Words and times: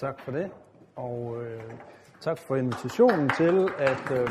Tak 0.00 0.20
for 0.20 0.32
det, 0.32 0.50
og 0.96 1.44
øh, 1.44 1.62
tak 2.20 2.38
for 2.38 2.56
invitationen 2.56 3.30
til 3.30 3.68
at 3.78 4.10
øh, 4.12 4.30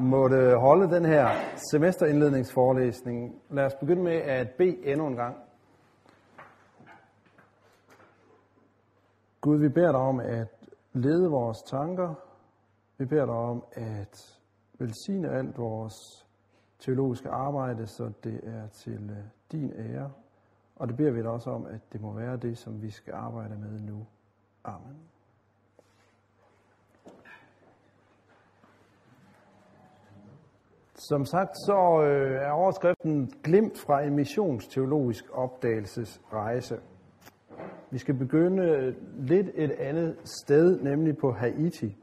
måtte 0.00 0.56
holde 0.56 0.94
den 0.94 1.04
her 1.04 1.28
semesterindledningsforelæsning. 1.70 3.42
Lad 3.50 3.64
os 3.64 3.74
begynde 3.74 4.02
med 4.02 4.16
at 4.16 4.50
bede 4.50 4.86
endnu 4.86 5.06
en 5.06 5.16
gang. 5.16 5.36
Gud, 9.40 9.58
vi 9.58 9.68
beder 9.68 9.92
dig 9.92 10.00
om 10.00 10.20
at 10.20 10.48
lede 10.92 11.30
vores 11.30 11.62
tanker. 11.62 12.14
Vi 12.98 13.04
beder 13.04 13.26
dig 13.26 13.34
om 13.34 13.64
at 13.72 14.40
velsigne 14.78 15.30
alt 15.30 15.58
vores 15.58 16.26
teologiske 16.78 17.28
arbejde, 17.28 17.86
så 17.86 18.12
det 18.24 18.40
er 18.44 18.68
til 18.68 19.10
øh, 19.10 19.24
din 19.52 19.72
ære. 19.76 20.10
Og 20.76 20.88
det 20.88 20.96
beder 20.96 21.10
vi 21.10 21.22
dig 21.22 21.30
også 21.30 21.50
om, 21.50 21.66
at 21.66 21.80
det 21.92 22.00
må 22.00 22.12
være 22.12 22.36
det, 22.36 22.58
som 22.58 22.82
vi 22.82 22.90
skal 22.90 23.14
arbejde 23.14 23.58
med 23.58 23.80
nu. 23.80 24.06
Amen. 24.64 24.96
Som 30.94 31.24
sagt, 31.24 31.56
så 31.56 32.02
øh, 32.02 32.42
er 32.42 32.50
overskriften 32.50 33.32
glimt 33.42 33.78
fra 33.78 34.02
en 34.02 34.14
missionsteologisk 34.14 35.24
opdagelsesrejse. 35.32 36.80
Vi 37.90 37.98
skal 37.98 38.14
begynde 38.14 38.94
lidt 39.18 39.46
et 39.54 39.70
andet 39.70 40.16
sted, 40.24 40.80
nemlig 40.80 41.16
på 41.16 41.32
Haiti. 41.32 41.96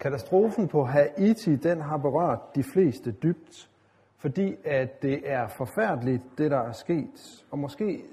Katastrofen 0.00 0.68
på 0.68 0.84
Haiti, 0.84 1.56
den 1.56 1.80
har 1.80 1.96
berørt 1.96 2.40
de 2.54 2.62
fleste 2.62 3.12
dybt, 3.12 3.70
fordi 4.26 4.56
at 4.64 5.02
det 5.02 5.20
er 5.24 5.48
forfærdeligt, 5.48 6.22
det 6.38 6.50
der 6.50 6.58
er 6.58 6.72
sket. 6.72 7.44
Og 7.50 7.58
måske 7.58 8.04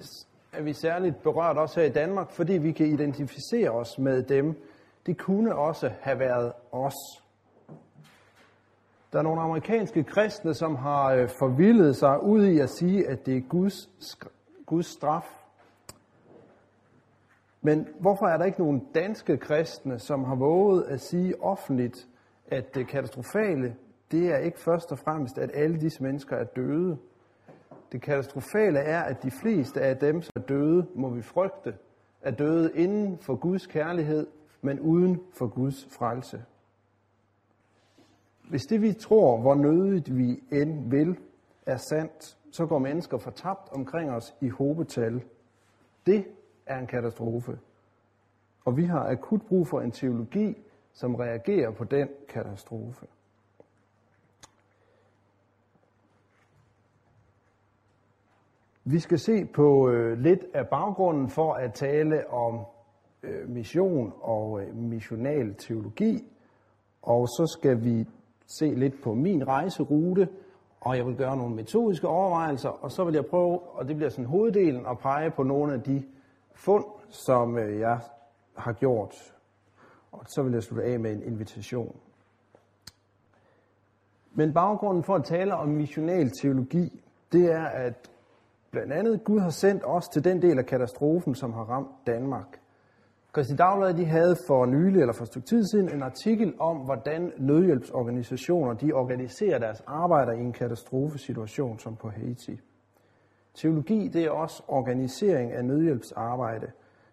er 0.54 0.62
vi 0.62 0.74
særligt 0.74 1.24
berørt 1.24 1.58
også 1.58 1.80
her 1.80 1.88
i 1.88 1.92
Danmark, 1.92 2.32
fordi 2.32 2.54
vi 2.54 2.72
kan 2.72 2.86
identificere 2.86 3.70
os 3.70 4.00
med 4.00 4.24
dem. 4.24 4.56
Det 5.06 5.18
kunne 5.18 5.56
også 5.56 5.92
have 6.02 6.20
været 6.20 6.54
os. 6.72 6.94
Der 9.14 9.20
er 9.20 9.22
nogle 9.22 9.42
amerikanske 9.42 10.04
kristne, 10.04 10.54
som 10.54 10.76
har 10.76 11.14
øh, 11.14 11.30
forvildet 11.40 11.96
sig 11.96 12.24
ud 12.24 12.46
i 12.46 12.60
at 12.60 12.70
sige, 12.70 13.08
at 13.10 13.26
det 13.26 13.38
er 13.38 13.42
Guds, 13.42 13.90
Guds 14.66 14.88
straf. 14.88 15.26
Men 17.62 17.88
hvorfor 18.00 18.26
er 18.26 18.38
der 18.38 18.46
ikke 18.46 18.60
nogen 18.60 18.88
danske 18.96 19.38
kristne, 19.38 20.00
som 20.00 20.24
har 20.24 20.36
våget 20.36 20.84
at 20.84 21.02
sige 21.02 21.44
offentligt, 21.44 22.08
at 22.48 22.76
det 22.76 22.88
katastrofale, 22.88 23.76
det 24.14 24.34
er 24.34 24.38
ikke 24.38 24.60
først 24.60 24.92
og 24.92 25.00
fremmest, 25.00 25.38
at 25.38 25.52
alle 25.54 25.82
disse 25.82 26.04
mennesker 26.04 26.36
er 26.36 26.44
døde. 26.44 26.98
Det 27.92 28.02
katastrofale 28.02 28.80
er, 28.80 29.02
at 29.02 29.24
de 29.24 29.32
fleste 29.32 29.82
af 29.82 29.98
dem, 29.98 30.22
som 30.22 30.32
er 30.36 30.42
døde, 30.42 30.88
må 30.96 31.10
vi 31.10 31.22
frygte, 31.22 31.74
er 32.22 32.32
døde 32.32 32.72
inden 32.76 33.18
for 33.18 33.36
Guds 33.36 33.68
kærlighed, 33.68 34.28
men 34.62 34.80
uden 34.80 35.22
for 35.32 35.48
Guds 35.48 35.88
frelse. 35.98 36.44
Hvis 38.50 38.62
det 38.62 38.82
vi 38.82 38.94
tror, 38.94 39.42
hvor 39.42 39.56
nødigt 39.56 40.18
vi 40.18 40.44
end 40.52 40.90
vil, 40.90 41.18
er 41.66 41.78
sandt, 41.78 42.38
så 42.52 42.66
går 42.66 42.80
mennesker 42.80 43.18
fortabt 43.18 43.72
omkring 43.72 44.12
os 44.12 44.36
i 44.42 44.50
hobetal. 44.50 45.24
Det 46.06 46.26
er 46.66 46.80
en 46.80 46.88
katastrofe. 46.88 47.60
Og 48.66 48.78
vi 48.78 48.84
har 48.84 49.10
akut 49.10 49.42
brug 49.48 49.68
for 49.68 49.82
en 49.82 49.92
teologi, 49.92 50.58
som 50.94 51.16
reagerer 51.16 51.72
på 51.72 51.84
den 51.84 52.10
katastrofe. 52.30 53.06
Vi 58.86 59.00
skal 59.00 59.20
se 59.20 59.46
på 59.46 59.90
øh, 59.90 60.18
lidt 60.18 60.46
af 60.54 60.68
baggrunden 60.68 61.30
for 61.30 61.54
at 61.54 61.74
tale 61.74 62.30
om 62.30 62.66
øh, 63.24 63.50
mission 63.50 64.14
og 64.22 64.62
øh, 64.62 64.76
missional 64.76 65.56
teologi. 65.56 66.24
Og 67.02 67.28
så 67.28 67.58
skal 67.58 67.84
vi 67.84 68.08
se 68.60 68.66
lidt 68.66 69.02
på 69.04 69.14
min 69.14 69.48
rejserute, 69.48 70.30
og 70.82 70.98
jeg 70.98 71.06
vil 71.06 71.16
gøre 71.16 71.38
nogle 71.38 71.56
metodiske 71.56 72.08
overvejelser, 72.08 72.70
og 72.70 72.92
så 72.92 73.04
vil 73.04 73.14
jeg 73.14 73.26
prøve, 73.26 73.60
og 73.60 73.88
det 73.88 73.96
bliver 73.96 74.10
sådan 74.10 74.26
hoveddelen, 74.26 74.86
at 74.86 75.00
pege 75.00 75.32
på 75.32 75.44
nogle 75.44 75.74
af 75.74 75.82
de 75.82 76.04
fund, 76.56 76.86
som 77.10 77.58
øh, 77.58 77.80
jeg 77.80 78.00
har 78.58 78.74
gjort. 78.74 79.16
Og 80.12 80.26
så 80.28 80.44
vil 80.44 80.54
jeg 80.54 80.64
slutte 80.64 80.84
af 80.84 81.00
med 81.00 81.12
en 81.12 81.24
invitation. 81.24 81.96
Men 84.34 84.54
baggrunden 84.54 85.04
for 85.04 85.16
at 85.16 85.24
tale 85.24 85.56
om 85.56 85.70
missional 85.70 86.32
teologi, 86.42 87.04
det 87.32 87.52
er, 87.52 87.66
at 87.66 88.13
blandt 88.74 88.94
andet 88.94 89.24
Gud 89.24 89.40
har 89.40 89.50
sendt 89.50 89.84
os 89.86 90.08
til 90.08 90.24
den 90.24 90.42
del 90.42 90.60
af 90.60 90.66
katastrofen, 90.66 91.36
som 91.36 91.54
har 91.54 91.64
ramt 91.64 92.08
Danmark. 92.08 92.60
Kristi 93.32 93.56
Dagblad 93.56 93.94
de 93.94 94.06
havde 94.06 94.38
for 94.48 94.66
nylig, 94.66 95.02
eller 95.02 95.14
for 95.14 95.24
et 95.24 95.28
stykke 95.28 95.48
tid 95.48 95.66
siden, 95.66 95.90
en 95.90 96.04
artikel 96.04 96.54
om, 96.60 96.78
hvordan 96.78 97.32
nødhjælpsorganisationer 97.38 98.74
de 98.74 98.94
organiserer 98.94 99.60
deres 99.60 99.84
arbejder 99.88 100.32
i 100.32 100.40
en 100.40 100.54
katastrofesituation 100.54 101.80
som 101.80 101.96
på 101.96 102.10
Haiti. 102.10 102.60
Teologi 103.54 104.08
det 104.08 104.26
er 104.26 104.30
også 104.30 104.64
organisering 104.68 105.52
af 105.52 105.66
nødhjælpsarbejde. 105.66 106.72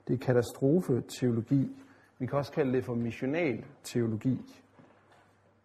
Det 0.09 0.15
er 0.15 0.19
katastrofeteologi. 0.19 1.77
Vi 2.19 2.27
kan 2.27 2.39
også 2.39 2.53
kalde 2.53 2.73
det 2.73 2.85
for 2.85 2.95
missional 2.95 3.65
teologi. 3.85 4.41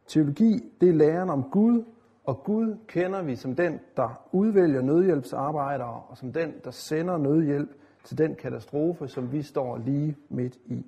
Teologi 0.07 0.71
det 0.81 0.89
er 0.89 0.93
læren 0.93 1.29
om 1.29 1.43
Gud, 1.43 1.83
og 2.25 2.43
Gud 2.43 2.77
kender 2.87 3.21
vi 3.21 3.35
som 3.35 3.55
den, 3.55 3.79
der 3.97 4.27
udvælger 4.31 4.81
nødhjælpsarbejdere, 4.81 6.01
og 6.07 6.17
som 6.17 6.33
den, 6.33 6.53
der 6.63 6.71
sender 6.71 7.17
nødhjælp 7.17 7.69
til 8.03 8.17
den 8.17 8.35
katastrofe, 8.35 9.07
som 9.07 9.31
vi 9.31 9.41
står 9.41 9.77
lige 9.77 10.15
midt 10.29 10.55
i. 10.65 10.85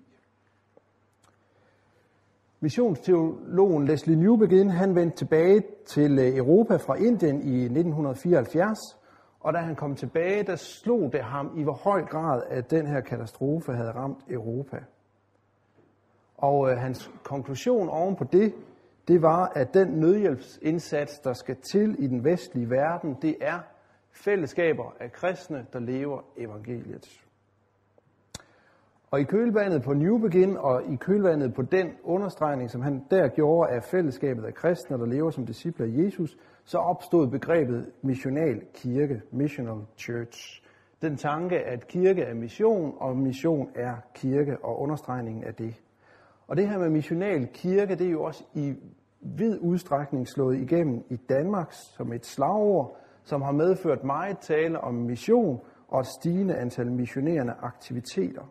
Missionsteologen 2.59 3.85
Leslie 3.85 4.15
Newbegin, 4.15 4.69
han 4.69 4.95
vendte 4.95 5.17
tilbage 5.17 5.63
til 5.85 6.19
øh, 6.19 6.37
Europa 6.37 6.75
fra 6.75 6.95
Indien 6.95 7.41
i 7.41 7.63
1974, 7.63 8.77
og 9.39 9.53
da 9.53 9.59
han 9.59 9.75
kom 9.75 9.95
tilbage, 9.95 10.43
der 10.43 10.55
slog 10.55 11.13
det 11.13 11.21
ham 11.21 11.51
i 11.57 11.63
hvor 11.63 11.73
høj 11.73 12.01
grad, 12.01 12.41
at 12.49 12.71
den 12.71 12.87
her 12.87 13.01
katastrofe 13.01 13.73
havde 13.73 13.91
ramt 13.91 14.17
Europa. 14.29 14.77
Og 16.37 16.71
øh, 16.71 16.77
hans 16.77 17.11
konklusion 17.23 17.89
oven 17.89 18.15
på 18.15 18.23
det, 18.23 18.53
det 19.07 19.21
var, 19.21 19.51
at 19.55 19.73
den 19.73 19.87
nødhjælpsindsats, 19.87 21.19
der 21.19 21.33
skal 21.33 21.55
til 21.55 21.95
i 21.99 22.07
den 22.07 22.23
vestlige 22.23 22.69
verden, 22.69 23.17
det 23.21 23.35
er 23.41 23.59
fællesskaber 24.11 24.95
af 24.99 25.11
kristne, 25.11 25.65
der 25.73 25.79
lever 25.79 26.21
evangeliet. 26.37 27.21
Og 29.11 29.19
i 29.19 29.23
kølvandet 29.23 29.83
på 29.83 29.93
New 29.93 30.17
Begin 30.17 30.57
og 30.57 30.83
i 30.93 30.95
kølvandet 30.95 31.53
på 31.53 31.61
den 31.61 31.87
understregning, 32.03 32.71
som 32.71 32.81
han 32.81 33.05
der 33.11 33.27
gjorde 33.27 33.71
af 33.71 33.83
fællesskabet 33.83 34.43
af 34.43 34.53
kristne, 34.53 34.97
der 34.97 35.05
lever 35.05 35.29
som 35.29 35.45
disciple 35.45 35.85
af 35.85 36.03
Jesus, 36.03 36.37
så 36.63 36.77
opstod 36.77 37.27
begrebet 37.27 37.91
missional 38.01 38.61
kirke, 38.73 39.21
missional 39.31 39.85
church. 39.97 40.63
Den 41.01 41.17
tanke, 41.17 41.59
at 41.59 41.87
kirke 41.87 42.21
er 42.21 42.33
mission, 42.33 42.95
og 42.99 43.17
mission 43.17 43.69
er 43.75 43.95
kirke, 44.15 44.57
og 44.63 44.81
understregningen 44.81 45.43
af 45.43 45.53
det. 45.53 45.81
Og 46.47 46.57
det 46.57 46.69
her 46.69 46.77
med 46.77 46.89
missional 46.89 47.47
kirke, 47.53 47.95
det 47.95 48.07
er 48.07 48.11
jo 48.11 48.23
også 48.23 48.43
i 48.53 48.73
vid 49.21 49.59
udstrækning 49.61 50.27
slået 50.27 50.57
igennem 50.57 51.03
i 51.09 51.15
Danmark 51.15 51.67
som 51.71 52.13
et 52.13 52.25
slagord, 52.25 52.97
som 53.23 53.41
har 53.41 53.51
medført 53.51 54.03
meget 54.03 54.37
tale 54.37 54.81
om 54.81 54.93
mission 54.93 55.61
og 55.87 55.99
et 55.99 56.07
stigende 56.19 56.55
antal 56.55 56.91
missionerende 56.91 57.53
aktiviteter. 57.61 58.43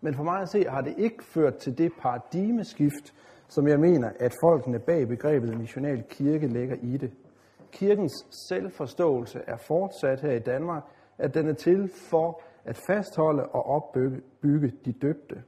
Men 0.00 0.14
for 0.14 0.22
mig 0.22 0.40
at 0.40 0.48
se 0.48 0.64
har 0.68 0.80
det 0.80 0.94
ikke 0.98 1.24
ført 1.24 1.56
til 1.56 1.78
det 1.78 1.92
paradigmeskift, 2.02 3.14
som 3.48 3.68
jeg 3.68 3.80
mener, 3.80 4.10
at 4.20 4.32
folkene 4.44 4.78
bag 4.78 5.08
begrebet 5.08 5.58
missional 5.58 6.02
kirke 6.08 6.46
lægger 6.46 6.76
i 6.82 6.96
det. 6.96 7.12
Kirkens 7.72 8.12
selvforståelse 8.48 9.40
er 9.46 9.56
fortsat 9.56 10.20
her 10.20 10.32
i 10.32 10.38
Danmark, 10.38 10.82
at 11.18 11.34
den 11.34 11.48
er 11.48 11.54
til 11.54 11.90
for 12.10 12.42
at 12.64 12.80
fastholde 12.86 13.42
og 13.46 13.66
opbygge 13.66 14.72
de 14.84 14.92
døbte. 14.92 15.42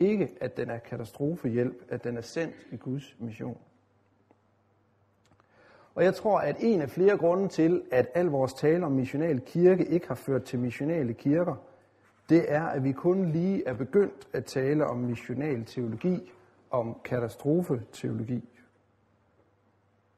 Ikke 0.00 0.30
at 0.40 0.56
den 0.56 0.70
er 0.70 0.78
katastrofehjælp, 0.78 1.82
at 1.88 2.04
den 2.04 2.16
er 2.16 2.20
sendt 2.20 2.54
i 2.72 2.76
Guds 2.76 3.16
mission. 3.18 3.58
Og 5.94 6.04
jeg 6.04 6.14
tror, 6.14 6.38
at 6.38 6.56
en 6.60 6.80
af 6.80 6.90
flere 6.90 7.16
grunde 7.16 7.48
til, 7.48 7.82
at 7.92 8.08
al 8.14 8.26
vores 8.26 8.52
tale 8.52 8.86
om 8.86 8.92
missional 8.92 9.40
kirke 9.40 9.86
ikke 9.86 10.08
har 10.08 10.14
ført 10.14 10.44
til 10.44 10.58
missionale 10.58 11.14
kirker, 11.14 11.54
det 12.28 12.52
er, 12.52 12.62
at 12.62 12.84
vi 12.84 12.92
kun 12.92 13.32
lige 13.32 13.66
er 13.66 13.74
begyndt 13.74 14.28
at 14.32 14.44
tale 14.44 14.86
om 14.86 14.96
missional 14.96 15.64
teologi, 15.64 16.32
om 16.70 17.00
katastrofeteologi. 17.04 18.44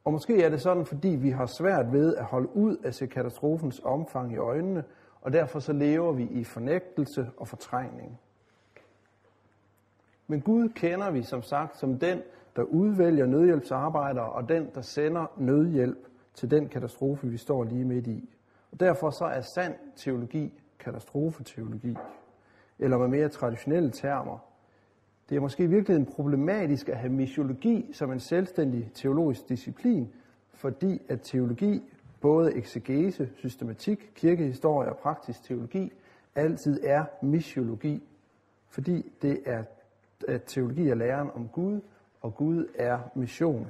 Og 0.05 0.13
måske 0.13 0.43
er 0.43 0.49
det 0.49 0.61
sådan, 0.61 0.87
fordi 0.87 1.09
vi 1.09 1.31
har 1.31 1.47
svært 1.47 1.93
ved 1.93 2.17
at 2.17 2.25
holde 2.25 2.57
ud 2.57 2.77
at 2.85 2.95
se 2.95 3.07
katastrofens 3.07 3.81
omfang 3.85 4.33
i 4.33 4.37
øjnene, 4.37 4.85
og 5.21 5.33
derfor 5.33 5.59
så 5.59 5.73
lever 5.73 6.13
vi 6.13 6.25
i 6.25 6.45
fornægtelse 6.45 7.31
og 7.37 7.49
fortrængning. 7.49 8.21
Men 10.31 10.41
Gud 10.41 10.69
kender 10.69 11.11
vi 11.11 11.23
som 11.23 11.43
sagt 11.43 11.79
som 11.79 11.99
den, 11.99 12.19
der 12.57 12.63
udvælger 12.63 13.27
nødhjælpsarbejdere, 13.27 14.33
og 14.33 14.49
den, 14.49 14.69
der 14.75 14.81
sender 14.81 15.27
nødhjælp 15.37 16.07
til 16.35 16.51
den 16.51 16.69
katastrofe, 16.69 17.27
vi 17.27 17.37
står 17.37 17.65
lige 17.65 17.85
midt 17.85 18.07
i. 18.07 18.35
Og 18.73 18.81
derfor 18.81 19.11
så 19.11 19.25
er 19.25 19.41
sand 19.41 19.75
teologi 19.97 20.53
katastrofeteologi, 20.79 21.97
eller 22.79 22.99
med 22.99 23.09
mere 23.09 23.29
traditionelle 23.29 23.91
termer. 23.91 24.39
Det 25.29 25.37
er 25.37 25.41
måske 25.41 25.69
virkelig 25.69 25.97
en 25.97 26.07
problematisk 26.07 26.89
at 26.89 26.97
have 26.97 27.13
missiologi 27.13 27.91
som 27.93 28.13
en 28.13 28.21
selvstændig 28.21 28.91
teologisk 28.95 29.49
disciplin, 29.49 30.09
fordi 30.55 31.03
at 31.09 31.21
teologi, 31.23 31.83
både 32.21 32.55
eksegese, 32.55 33.31
systematik, 33.37 34.11
kirkehistorie 34.15 34.91
og 34.91 34.97
praktisk 34.97 35.43
teologi, 35.43 35.93
altid 36.35 36.81
er 36.85 37.05
missiologi, 37.23 38.03
fordi 38.69 39.13
det 39.23 39.41
er 39.47 39.65
at 40.29 40.43
teologi 40.47 40.89
er 40.89 40.95
læren 40.95 41.31
om 41.35 41.49
Gud, 41.49 41.81
og 42.21 42.35
Gud 42.35 42.67
er 42.75 42.99
mission. 43.15 43.67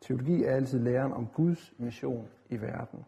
Teologi 0.00 0.44
er 0.44 0.54
altid 0.54 0.78
læren 0.78 1.12
om 1.12 1.26
Guds 1.26 1.72
mission 1.78 2.26
i 2.50 2.60
verden. 2.60 3.04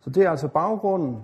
Så 0.00 0.10
det 0.10 0.24
er 0.24 0.30
altså 0.30 0.48
baggrunden, 0.48 1.22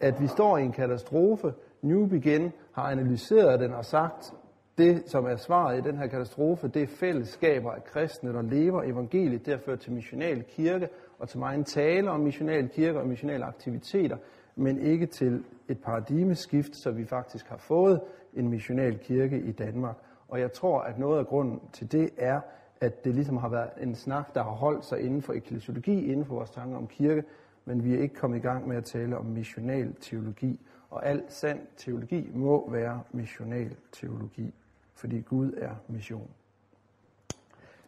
at 0.00 0.20
vi 0.20 0.26
står 0.26 0.58
i 0.58 0.62
en 0.62 0.72
katastrofe. 0.72 1.54
New 1.82 2.06
Begin 2.06 2.52
har 2.72 2.90
analyseret 2.90 3.60
den 3.60 3.72
og 3.72 3.84
sagt, 3.84 4.32
det 4.78 5.02
som 5.06 5.24
er 5.24 5.36
svaret 5.36 5.78
i 5.78 5.88
den 5.88 5.98
her 5.98 6.06
katastrofe, 6.06 6.68
det 6.68 6.82
er 6.82 6.86
fællesskaber 6.86 7.72
af 7.72 7.84
kristne, 7.84 8.32
der 8.32 8.42
lever 8.42 8.82
evangeliet. 8.82 9.46
Det 9.46 9.54
har 9.54 9.60
ført 9.60 9.80
til 9.80 9.92
missional 9.92 10.42
kirke 10.42 10.88
og 11.18 11.28
til 11.28 11.38
mig 11.38 11.54
en 11.54 11.64
tale 11.64 12.10
om 12.10 12.20
missional 12.20 12.68
kirke 12.68 13.00
og 13.00 13.06
missionale 13.06 13.44
aktiviteter, 13.44 14.16
men 14.56 14.78
ikke 14.78 15.06
til 15.06 15.44
et 15.68 15.78
paradigmeskift, 15.82 16.76
så 16.76 16.90
vi 16.90 17.04
faktisk 17.04 17.48
har 17.48 17.56
fået 17.56 18.00
en 18.34 18.48
missional 18.48 18.98
kirke 18.98 19.40
i 19.40 19.52
Danmark. 19.52 19.96
Og 20.28 20.40
jeg 20.40 20.52
tror, 20.52 20.80
at 20.80 20.98
noget 20.98 21.18
af 21.18 21.26
grunden 21.26 21.60
til 21.72 21.92
det 21.92 22.10
er, 22.16 22.40
at 22.80 23.04
det 23.04 23.14
ligesom 23.14 23.36
har 23.36 23.48
været 23.48 23.70
en 23.80 23.94
snak, 23.94 24.34
der 24.34 24.42
har 24.42 24.50
holdt 24.50 24.84
sig 24.84 25.00
inden 25.00 25.22
for 25.22 25.32
eklesiologi, 25.32 26.12
inden 26.12 26.24
for 26.24 26.34
vores 26.34 26.50
tanker 26.50 26.76
om 26.76 26.86
kirke, 26.86 27.24
men 27.64 27.84
vi 27.84 27.94
er 27.94 28.00
ikke 28.00 28.14
kommet 28.14 28.38
i 28.38 28.40
gang 28.40 28.68
med 28.68 28.76
at 28.76 28.84
tale 28.84 29.18
om 29.18 29.26
missional 29.26 29.94
teologi. 30.00 30.60
Og 30.90 31.06
al 31.06 31.22
sand 31.28 31.60
teologi 31.76 32.30
må 32.34 32.70
være 32.70 33.02
missional 33.12 33.76
teologi, 33.92 34.54
fordi 34.94 35.20
Gud 35.20 35.52
er 35.56 35.74
mission. 35.88 36.30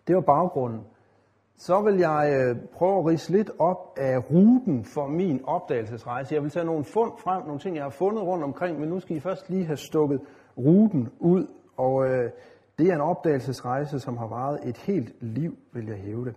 Det 0.06 0.14
var 0.14 0.20
baggrunden. 0.20 0.80
Så 1.56 1.80
vil 1.80 1.98
jeg 1.98 2.32
øh, 2.32 2.56
prøve 2.72 2.98
at 2.98 3.06
rise 3.06 3.32
lidt 3.32 3.50
op 3.58 3.94
af 3.96 4.30
ruten 4.30 4.84
for 4.84 5.06
min 5.06 5.44
opdagelsesrejse. 5.44 6.34
Jeg 6.34 6.42
vil 6.42 6.50
tage 6.50 6.66
nogle 6.66 6.84
fund 6.84 7.12
frem, 7.18 7.44
nogle 7.44 7.60
ting, 7.60 7.76
jeg 7.76 7.84
har 7.84 7.90
fundet 7.90 8.22
rundt 8.22 8.44
omkring, 8.44 8.80
men 8.80 8.88
nu 8.88 9.00
skal 9.00 9.16
I 9.16 9.20
først 9.20 9.50
lige 9.50 9.64
have 9.64 9.76
stukket 9.76 10.20
ruten 10.58 11.08
ud. 11.18 11.46
Og 11.76 12.06
øh, 12.06 12.30
det 12.78 12.88
er 12.88 12.94
en 12.94 13.00
opdagelsesrejse, 13.00 14.00
som 14.00 14.16
har 14.16 14.26
varet 14.26 14.68
et 14.68 14.76
helt 14.76 15.14
liv, 15.20 15.56
vil 15.72 15.86
jeg 15.86 15.96
hæve 15.96 16.24
det. 16.24 16.34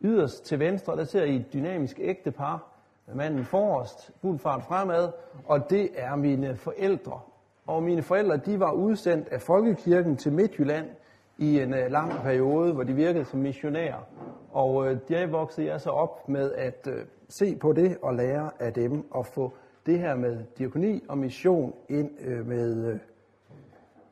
Yderst 0.00 0.44
til 0.44 0.58
venstre, 0.58 0.96
der 0.96 1.04
ser 1.04 1.24
I 1.24 1.36
et 1.36 1.52
dynamisk 1.52 1.98
ægtepar. 2.00 2.72
Manden 3.14 3.44
forrest, 3.44 4.10
fuld 4.20 4.38
fart 4.38 4.64
fremad, 4.64 5.08
og 5.46 5.70
det 5.70 5.88
er 5.94 6.16
mine 6.16 6.56
forældre. 6.56 7.20
Og 7.66 7.82
mine 7.82 8.02
forældre, 8.02 8.36
de 8.36 8.60
var 8.60 8.72
udsendt 8.72 9.28
af 9.28 9.42
Folkekirken 9.42 10.16
til 10.16 10.32
Midtjylland 10.32 10.86
i 11.38 11.60
en 11.60 11.74
øh, 11.74 11.90
lang 11.90 12.12
periode, 12.22 12.72
hvor 12.72 12.82
de 12.82 12.92
virkede 12.92 13.24
som 13.24 13.40
missionærer. 13.40 14.00
Og 14.52 14.86
øh, 14.86 14.98
der 15.08 15.26
voksede 15.26 15.66
jeg 15.66 15.70
så 15.70 15.74
altså 15.74 15.90
op 15.90 16.28
med 16.28 16.52
at 16.52 16.88
øh, 16.88 17.04
se 17.28 17.56
på 17.56 17.72
det 17.72 17.98
og 18.02 18.14
lære 18.14 18.50
af 18.58 18.72
dem 18.72 19.10
og 19.10 19.26
få 19.26 19.52
det 19.86 19.98
her 19.98 20.14
med 20.14 20.44
diakoni 20.58 21.04
og 21.08 21.18
mission 21.18 21.74
ind 21.88 22.10
øh, 22.20 22.46
med 22.46 22.86
øh, 22.86 22.98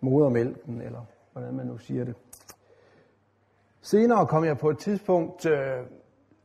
modermælken, 0.00 0.80
eller 0.82 1.00
hvordan 1.32 1.54
man 1.54 1.66
nu 1.66 1.78
siger 1.78 2.04
det. 2.04 2.14
Senere 3.82 4.26
kom 4.26 4.44
jeg 4.44 4.58
på 4.58 4.70
et 4.70 4.78
tidspunkt 4.78 5.46
øh, 5.46 5.86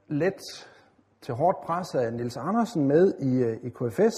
let 0.08 0.68
til 1.22 1.34
hårdt 1.34 1.62
pres 1.62 1.96
af 1.96 2.14
Nils 2.14 2.38
Andersen 2.38 2.88
med 2.88 3.14
i, 3.20 3.44
øh, 3.44 3.58
i 3.64 3.70
KFS, 3.70 4.16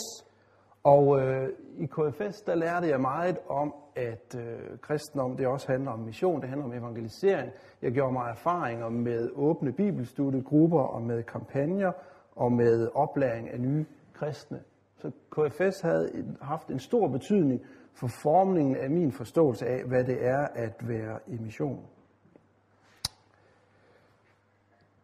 og 0.83 1.19
øh, 1.19 1.49
i 1.77 1.85
KFS, 1.85 2.41
der 2.41 2.55
lærte 2.55 2.87
jeg 2.87 3.01
meget 3.01 3.37
om, 3.49 3.73
at 3.95 4.35
øh, 4.37 4.79
kristendom, 4.81 5.37
det 5.37 5.47
også 5.47 5.71
handler 5.71 5.91
om 5.91 5.99
mission, 5.99 6.41
det 6.41 6.49
handler 6.49 6.65
om 6.65 6.73
evangelisering. 6.73 7.51
Jeg 7.81 7.91
gjorde 7.91 8.13
mig 8.13 8.29
erfaringer 8.29 8.89
med 8.89 9.29
åbne 9.35 9.73
bibelstudiegrupper 9.73 10.81
og 10.81 11.01
med 11.01 11.23
kampagner 11.23 11.91
og 12.35 12.51
med 12.51 12.89
oplæring 12.93 13.49
af 13.49 13.59
nye 13.59 13.85
kristne. 14.13 14.59
Så 14.97 15.11
KFS 15.31 15.81
havde 15.81 16.35
haft 16.41 16.67
en 16.67 16.79
stor 16.79 17.07
betydning 17.07 17.61
for 17.93 18.07
formningen 18.07 18.75
af 18.75 18.89
min 18.89 19.11
forståelse 19.11 19.65
af, 19.65 19.83
hvad 19.83 20.03
det 20.03 20.25
er 20.25 20.47
at 20.55 20.87
være 20.87 21.19
i 21.27 21.37
mission. 21.37 21.85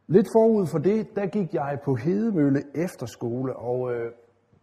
Lidt 0.08 0.28
forud 0.34 0.68
for 0.68 0.78
det, 0.78 1.16
der 1.16 1.28
gik 1.28 1.54
jeg 1.54 1.80
på 1.86 1.96
Hedemølle 1.96 2.64
Efterskole, 2.76 3.56
og 3.56 3.94
øh, 3.94 4.12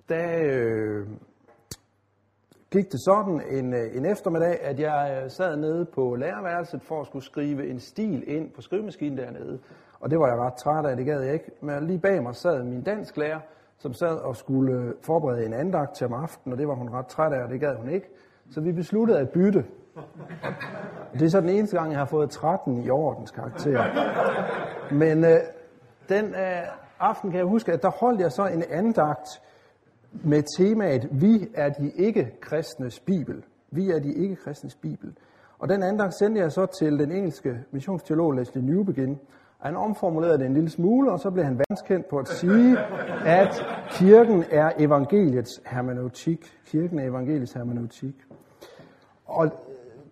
der 0.09 0.41
øh, 0.45 1.09
gik 2.75 2.93
det 2.93 3.01
sådan 3.01 3.43
en, 3.51 3.75
øh, 3.75 3.97
en 3.97 4.05
eftermiddag, 4.07 4.61
at 4.63 4.81
jeg 4.81 5.21
øh, 5.25 5.31
sad 5.31 5.57
nede 5.57 5.85
på 5.85 6.15
lærerværelset 6.15 6.83
for 6.83 7.01
at 7.01 7.07
skulle 7.07 7.25
skrive 7.25 7.71
en 7.71 7.81
stil 7.81 8.25
ind 8.27 8.51
på 8.51 8.63
skrivemaskinen 8.63 9.19
dernede. 9.19 9.59
Og 10.01 10.11
det 10.11 10.19
var 10.19 10.27
jeg 10.27 10.39
ret 10.39 10.55
træt 10.55 10.87
af, 10.87 10.97
det 10.97 11.07
gad 11.07 11.21
jeg 11.23 11.33
ikke. 11.33 11.51
Men 11.61 11.87
lige 11.87 11.99
bag 11.99 12.23
mig 12.23 12.35
sad 12.35 12.63
min 12.63 12.83
dansk 12.83 13.17
lærer, 13.17 13.41
som 13.79 13.93
sad 13.93 14.17
og 14.17 14.37
skulle 14.37 14.73
øh, 14.73 14.93
forberede 15.03 15.47
en 15.47 15.53
andagt 15.53 15.95
til 15.97 16.07
om 16.07 16.13
aftenen, 16.13 16.53
og 16.53 16.59
det 16.59 16.69
var 16.69 16.75
hun 16.75 16.91
ret 16.91 17.07
træt 17.07 17.33
af, 17.33 17.43
og 17.43 17.51
det 17.51 17.61
gad 17.61 17.77
hun 17.77 17.89
ikke. 17.89 18.09
Så 18.51 18.61
vi 18.61 18.73
besluttede 18.73 19.19
at 19.19 19.31
bytte. 19.31 19.65
Og 21.13 21.19
det 21.19 21.23
er 21.23 21.29
så 21.29 21.41
den 21.41 21.49
eneste 21.49 21.77
gang, 21.77 21.91
jeg 21.91 21.99
har 21.99 22.07
fået 22.07 22.31
13 22.31 22.85
i 22.85 22.91
ordens 22.91 23.31
karakter. 23.31 23.85
Men 24.95 25.25
øh, 25.25 25.41
den 26.09 26.25
øh, 26.25 26.63
aften 27.01 27.31
kan 27.31 27.39
jeg 27.39 27.47
huske, 27.47 27.73
at 27.73 27.83
der 27.83 27.91
holdt 27.91 28.21
jeg 28.21 28.33
så 28.33 28.47
en 28.47 28.63
andagt 28.71 29.41
med 30.25 30.43
temaet, 30.59 31.09
vi 31.13 31.49
er 31.55 31.69
de 31.69 31.91
ikke-kristnes 31.97 33.01
bibel. 33.01 33.45
Vi 33.71 33.91
er 33.91 33.99
de 33.99 34.15
ikke-kristnes 34.15 34.75
bibel. 34.75 35.13
Og 35.59 35.69
den 35.69 35.83
anden 35.83 35.99
dag 35.99 36.13
sendte 36.13 36.41
jeg 36.41 36.53
så 36.53 36.67
til 36.67 36.99
den 36.99 37.13
engelske 37.13 37.59
missionsteolog 37.71 38.33
Leslie 38.33 38.65
Newbegin. 38.65 39.19
Han 39.59 39.77
omformulerede 39.77 40.39
det 40.39 40.47
en 40.47 40.55
lille 40.55 40.71
smule, 40.71 41.13
og 41.13 41.21
så 41.21 41.31
blev 41.31 41.45
han 41.45 41.61
vandskendt 41.69 42.09
på 42.09 42.19
at 42.19 42.29
sige, 42.29 42.79
at 43.27 43.67
kirken 43.91 44.45
er 44.51 44.71
evangeliets 44.79 45.63
hermeneutik. 45.67 46.59
Kirken 46.67 46.99
er 46.99 47.05
evangeliets 47.09 47.53
hermeneutik. 47.53 48.15
Og 49.27 49.51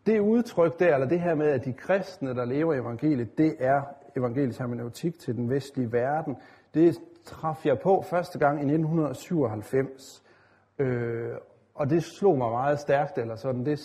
det 0.07 0.21
udtryk 0.21 0.79
der, 0.79 0.95
eller 0.95 1.09
det 1.09 1.21
her 1.21 1.35
med, 1.35 1.47
at 1.47 1.65
de 1.65 1.73
kristne, 1.73 2.35
der 2.35 2.45
lever 2.45 2.75
evangeliet, 2.75 3.39
det 3.39 3.55
er 3.59 3.83
evangeliets 4.17 4.59
hermeneutik 4.59 5.19
til 5.19 5.37
den 5.37 5.51
vestlige 5.51 5.93
verden, 5.93 6.37
det 6.75 6.99
traf 7.25 7.67
jeg 7.67 7.79
på 7.83 8.03
første 8.11 8.39
gang 8.39 8.59
i 8.59 8.65
1997. 8.65 10.23
Øh, 10.79 11.33
og 11.75 11.91
det 11.91 12.03
slog 12.03 12.39
mig 12.39 12.51
meget 12.51 12.81
stærkt, 12.81 13.19
eller 13.19 13.37
sådan, 13.37 13.65
det 13.65 13.79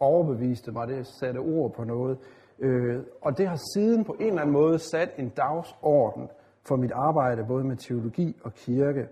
overbeviste 0.00 0.72
mig, 0.72 0.88
det 0.88 1.06
satte 1.06 1.38
ord 1.38 1.72
på 1.74 1.84
noget. 1.84 2.18
Øh, 2.58 3.02
og 3.22 3.38
det 3.38 3.48
har 3.48 3.60
siden 3.74 4.04
på 4.04 4.12
en 4.12 4.26
eller 4.26 4.40
anden 4.40 4.52
måde 4.52 4.78
sat 4.78 5.10
en 5.18 5.28
dagsorden 5.28 6.28
for 6.68 6.76
mit 6.76 6.92
arbejde, 6.92 7.44
både 7.48 7.64
med 7.64 7.76
teologi 7.76 8.36
og 8.44 8.54
kirke. 8.54 9.08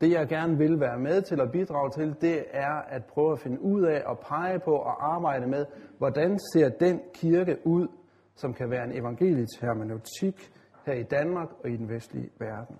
Det 0.00 0.10
jeg 0.10 0.28
gerne 0.28 0.58
vil 0.58 0.80
være 0.80 0.98
med 0.98 1.22
til 1.22 1.40
at 1.40 1.52
bidrage 1.52 1.90
til, 1.90 2.16
det 2.20 2.44
er 2.50 2.74
at 2.88 3.04
prøve 3.04 3.32
at 3.32 3.38
finde 3.38 3.60
ud 3.60 3.82
af 3.82 4.02
og 4.06 4.18
pege 4.18 4.58
på 4.58 4.70
og 4.70 5.14
arbejde 5.14 5.46
med, 5.46 5.66
hvordan 5.98 6.38
ser 6.52 6.68
den 6.68 7.00
kirke 7.14 7.56
ud, 7.64 7.88
som 8.34 8.54
kan 8.54 8.70
være 8.70 8.84
en 8.84 8.98
evangelisk 8.98 9.60
hermeneutik 9.60 10.50
her 10.86 10.92
i 10.92 11.02
Danmark 11.02 11.48
og 11.64 11.70
i 11.70 11.76
den 11.76 11.88
vestlige 11.88 12.30
verden. 12.38 12.76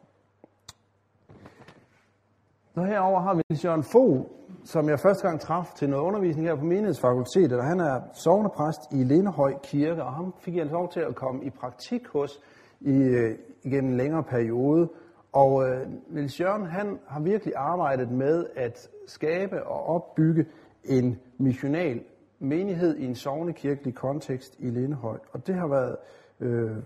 Så 2.76 2.82
herover 2.82 3.20
har 3.20 3.34
vi 3.34 3.42
Jørgen 3.64 3.82
Fogh, 3.82 4.26
som 4.64 4.88
jeg 4.88 5.00
første 5.00 5.28
gang 5.28 5.40
traf 5.40 5.72
til 5.76 5.90
noget 5.90 6.02
undervisning 6.02 6.48
her 6.48 6.54
på 6.54 6.64
menighedsfakultetet, 6.64 7.58
og 7.58 7.64
han 7.64 7.80
er 7.80 8.00
sovnepræst 8.14 8.80
i 8.92 9.04
Lindehøj 9.04 9.54
Kirke, 9.62 10.04
og 10.04 10.12
ham 10.12 10.34
fik 10.40 10.54
jeg 10.54 10.60
altså 10.60 10.74
lov 10.74 10.92
til 10.92 11.00
at 11.00 11.14
komme 11.14 11.44
i 11.44 11.50
praktik 11.50 12.06
hos 12.06 12.40
i, 12.80 12.92
øh, 12.92 13.38
en 13.64 13.96
længere 13.96 14.22
periode. 14.22 14.88
Og 15.32 15.68
øh, 15.68 15.86
Niels 16.08 16.40
Jørgen, 16.40 16.66
han 16.66 16.98
har 17.06 17.20
virkelig 17.20 17.54
arbejdet 17.56 18.10
med 18.10 18.46
at 18.56 18.88
skabe 19.06 19.66
og 19.66 19.86
opbygge 19.86 20.46
en 20.84 21.18
missional 21.38 22.00
menighed 22.38 22.96
i 22.96 23.04
en 23.04 23.14
sovnekirkelig 23.14 23.94
kontekst 23.94 24.56
i 24.58 24.70
Lindehøj. 24.70 25.18
Og 25.32 25.46
det 25.46 25.54
har 25.54 25.66
været 25.66 25.96
øh, 26.40 26.76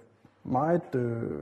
meget 0.44 0.94
øh, 0.94 1.40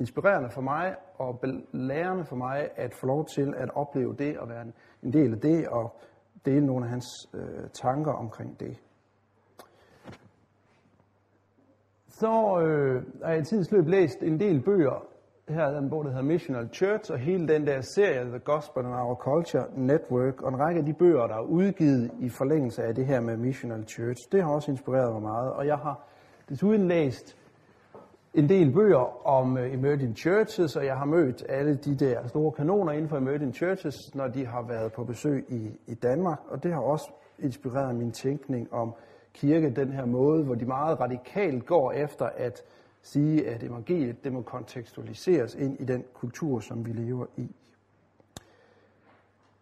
inspirerende 0.00 0.50
for 0.50 0.60
mig 0.60 0.94
og 1.18 1.40
lærende 1.72 2.24
for 2.24 2.36
mig 2.36 2.68
at 2.76 2.94
få 2.94 3.06
lov 3.06 3.26
til 3.26 3.54
at 3.56 3.70
opleve 3.74 4.14
det 4.18 4.38
og 4.38 4.48
være 4.48 4.64
en 5.02 5.12
del 5.12 5.32
af 5.32 5.40
det 5.40 5.68
og 5.68 5.96
dele 6.44 6.66
nogle 6.66 6.84
af 6.84 6.90
hans 6.90 7.06
øh, 7.34 7.70
tanker 7.72 8.12
omkring 8.12 8.60
det. 8.60 8.76
Så 12.08 12.60
øh, 12.60 13.02
har 13.24 13.30
jeg 13.30 13.40
i 13.40 13.44
tidens 13.44 13.72
løb 13.72 13.86
læst 13.86 14.22
en 14.22 14.40
del 14.40 14.62
bøger. 14.62 15.06
Her 15.48 15.62
er 15.62 15.80
den 15.80 15.90
bog, 15.90 16.04
der 16.04 16.10
hedder 16.10 16.24
Missional 16.24 16.68
Church, 16.72 17.12
og 17.12 17.18
hele 17.18 17.48
den 17.48 17.66
der 17.66 17.80
serie, 17.80 18.24
The 18.24 18.38
Gospel 18.38 18.84
and 18.84 18.94
Our 18.94 19.14
Culture 19.14 19.64
Network, 19.76 20.42
og 20.42 20.48
en 20.48 20.60
række 20.60 20.78
af 20.80 20.86
de 20.86 20.94
bøger, 20.94 21.26
der 21.26 21.34
er 21.34 21.40
udgivet 21.40 22.10
i 22.20 22.28
forlængelse 22.28 22.82
af 22.82 22.94
det 22.94 23.06
her 23.06 23.20
med 23.20 23.36
Missional 23.36 23.84
Church, 23.88 24.32
det 24.32 24.42
har 24.42 24.50
også 24.50 24.70
inspireret 24.70 25.12
mig 25.12 25.22
meget. 25.22 25.52
Og 25.52 25.66
jeg 25.66 25.76
har 25.76 26.08
desuden 26.48 26.88
læst 26.88 27.36
en 28.36 28.48
del 28.48 28.72
bøger 28.72 29.26
om 29.26 29.58
øh, 29.58 29.74
emerging 29.74 30.16
churches, 30.16 30.76
og 30.76 30.84
jeg 30.84 30.96
har 30.96 31.04
mødt 31.04 31.44
alle 31.48 31.76
de 31.76 31.96
der 31.96 32.26
store 32.28 32.52
kanoner 32.52 32.92
inden 32.92 33.08
for 33.08 33.16
emerging 33.16 33.54
churches, 33.54 34.14
når 34.14 34.28
de 34.28 34.46
har 34.46 34.62
været 34.62 34.92
på 34.92 35.04
besøg 35.04 35.44
i, 35.48 35.70
i 35.86 35.94
Danmark, 35.94 36.38
og 36.48 36.62
det 36.62 36.72
har 36.72 36.80
også 36.80 37.10
inspireret 37.38 37.94
min 37.94 38.12
tænkning 38.12 38.72
om 38.72 38.94
kirke, 39.34 39.70
den 39.70 39.92
her 39.92 40.06
måde, 40.06 40.44
hvor 40.44 40.54
de 40.54 40.64
meget 40.64 41.00
radikalt 41.00 41.66
går 41.66 41.92
efter 41.92 42.26
at 42.26 42.62
sige, 43.02 43.48
at 43.48 43.62
evangeliet 43.62 44.24
det 44.24 44.32
må 44.32 44.42
kontekstualiseres 44.42 45.54
ind 45.54 45.80
i 45.80 45.84
den 45.84 46.04
kultur, 46.14 46.60
som 46.60 46.86
vi 46.86 46.92
lever 46.92 47.26
i. 47.36 47.50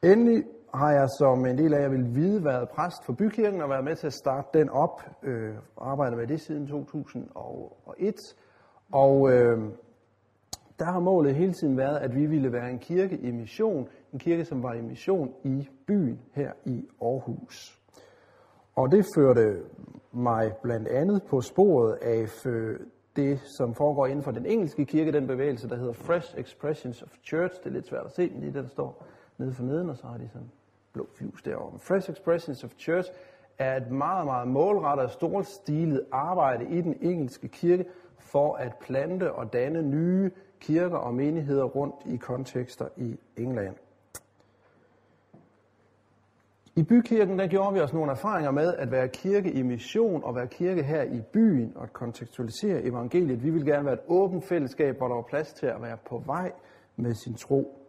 Endelig 0.03 0.45
har 0.75 0.93
jeg 0.93 1.09
som 1.19 1.47
en 1.47 1.59
del 1.59 1.75
af 1.75 1.81
jer 1.81 1.89
vil 1.89 2.15
vide 2.15 2.45
været 2.45 2.69
præst 2.69 3.05
for 3.05 3.13
bykirken 3.13 3.63
og 3.63 3.71
været 3.71 3.85
med 3.85 3.97
til 3.97 4.07
at 4.07 4.13
starte 4.13 4.59
den 4.59 4.71
op. 4.71 5.03
Øh, 5.23 5.55
arbejdet 5.77 6.19
med 6.19 6.27
det 6.27 6.41
siden 6.41 6.67
2001. 6.67 8.15
Og 8.93 9.33
øh, 9.33 9.59
der 10.79 10.85
har 10.85 11.01
målet 11.01 11.35
hele 11.35 11.53
tiden 11.53 11.77
været, 11.77 11.99
at 11.99 12.15
vi 12.15 12.27
ville 12.27 12.53
være 12.53 12.71
en 12.71 12.79
kirke 12.79 13.19
i 13.19 13.31
mission. 13.31 13.89
En 14.13 14.19
kirke, 14.19 14.45
som 14.45 14.63
var 14.63 14.75
i 14.75 14.81
mission 14.81 15.35
i 15.45 15.69
byen 15.87 16.21
her 16.33 16.53
i 16.65 16.89
Aarhus. 17.03 17.81
Og 18.77 18.93
det 18.93 19.07
førte 19.17 19.63
mig 20.13 20.53
blandt 20.63 20.89
andet 20.89 21.23
på 21.23 21.41
sporet 21.41 21.99
af 22.03 22.47
øh, 22.47 22.81
det, 23.17 23.41
som 23.59 23.75
foregår 23.75 24.07
inden 24.07 24.23
for 24.23 24.31
den 24.31 24.47
engelske 24.47 24.85
kirke, 24.85 25.13
den 25.13 25.27
bevægelse, 25.27 25.69
der 25.69 25.77
hedder 25.77 25.93
Fresh 25.93 26.39
Expressions 26.39 27.03
of 27.03 27.09
Church. 27.25 27.55
Det 27.59 27.67
er 27.67 27.71
lidt 27.71 27.87
svært 27.87 28.07
at 28.07 28.13
se, 28.13 28.33
lige 28.37 28.53
der 28.53 28.67
står 28.67 29.07
nede 29.39 29.53
for 29.53 29.63
neden, 29.63 29.91
og 29.91 29.97
så 29.97 30.07
har 30.07 30.17
de 30.19 30.29
sådan 30.29 30.51
blå 30.93 31.07
fuse 31.19 31.45
derovre. 31.45 31.79
Fresh 31.79 32.11
Expressions 32.11 32.65
of 32.65 32.71
Church 32.79 33.11
er 33.59 33.77
et 33.77 33.91
meget, 33.91 34.27
meget 34.27 34.49
målrettet 34.49 35.05
og 35.05 35.11
storstilet 35.11 36.05
arbejde 36.13 36.65
i 36.65 36.81
den 36.81 36.97
engelske 37.01 37.49
kirke 37.49 37.85
for 38.19 38.55
at 38.55 38.75
plante 38.81 39.33
og 39.33 39.53
danne 39.53 39.83
nye 39.83 40.31
kirker 40.61 40.97
og 40.97 41.15
menigheder 41.15 41.65
rundt 41.65 41.95
i 42.07 42.17
kontekster 42.17 42.89
i 42.97 43.19
England. 43.37 43.77
I 46.77 46.83
bykirken 46.83 47.39
der 47.39 47.47
gjorde 47.47 47.75
vi 47.75 47.81
os 47.81 47.93
nogle 47.93 48.13
erfaringer 48.13 48.51
med 48.51 48.75
at 48.75 48.91
være 48.91 49.09
kirke 49.09 49.53
i 49.53 49.63
mission 49.63 50.25
og 50.25 50.35
være 50.35 50.47
kirke 50.47 50.83
her 50.83 51.03
i 51.03 51.21
byen 51.33 51.73
og 51.77 51.83
at 51.83 51.93
kontekstualisere 51.93 52.83
evangeliet. 52.83 53.43
Vi 53.43 53.51
vil 53.51 53.67
gerne 53.67 53.85
være 53.85 53.95
et 53.95 54.01
åbent 54.09 54.45
fællesskab, 54.45 54.97
hvor 54.97 55.09
der 55.09 55.15
var 55.15 55.23
plads 55.23 55.53
til 55.53 55.67
at 55.67 55.83
være 55.83 55.97
på 56.09 56.23
vej 56.27 56.53
med 56.97 57.15
sin 57.15 57.35
tro. 57.35 57.81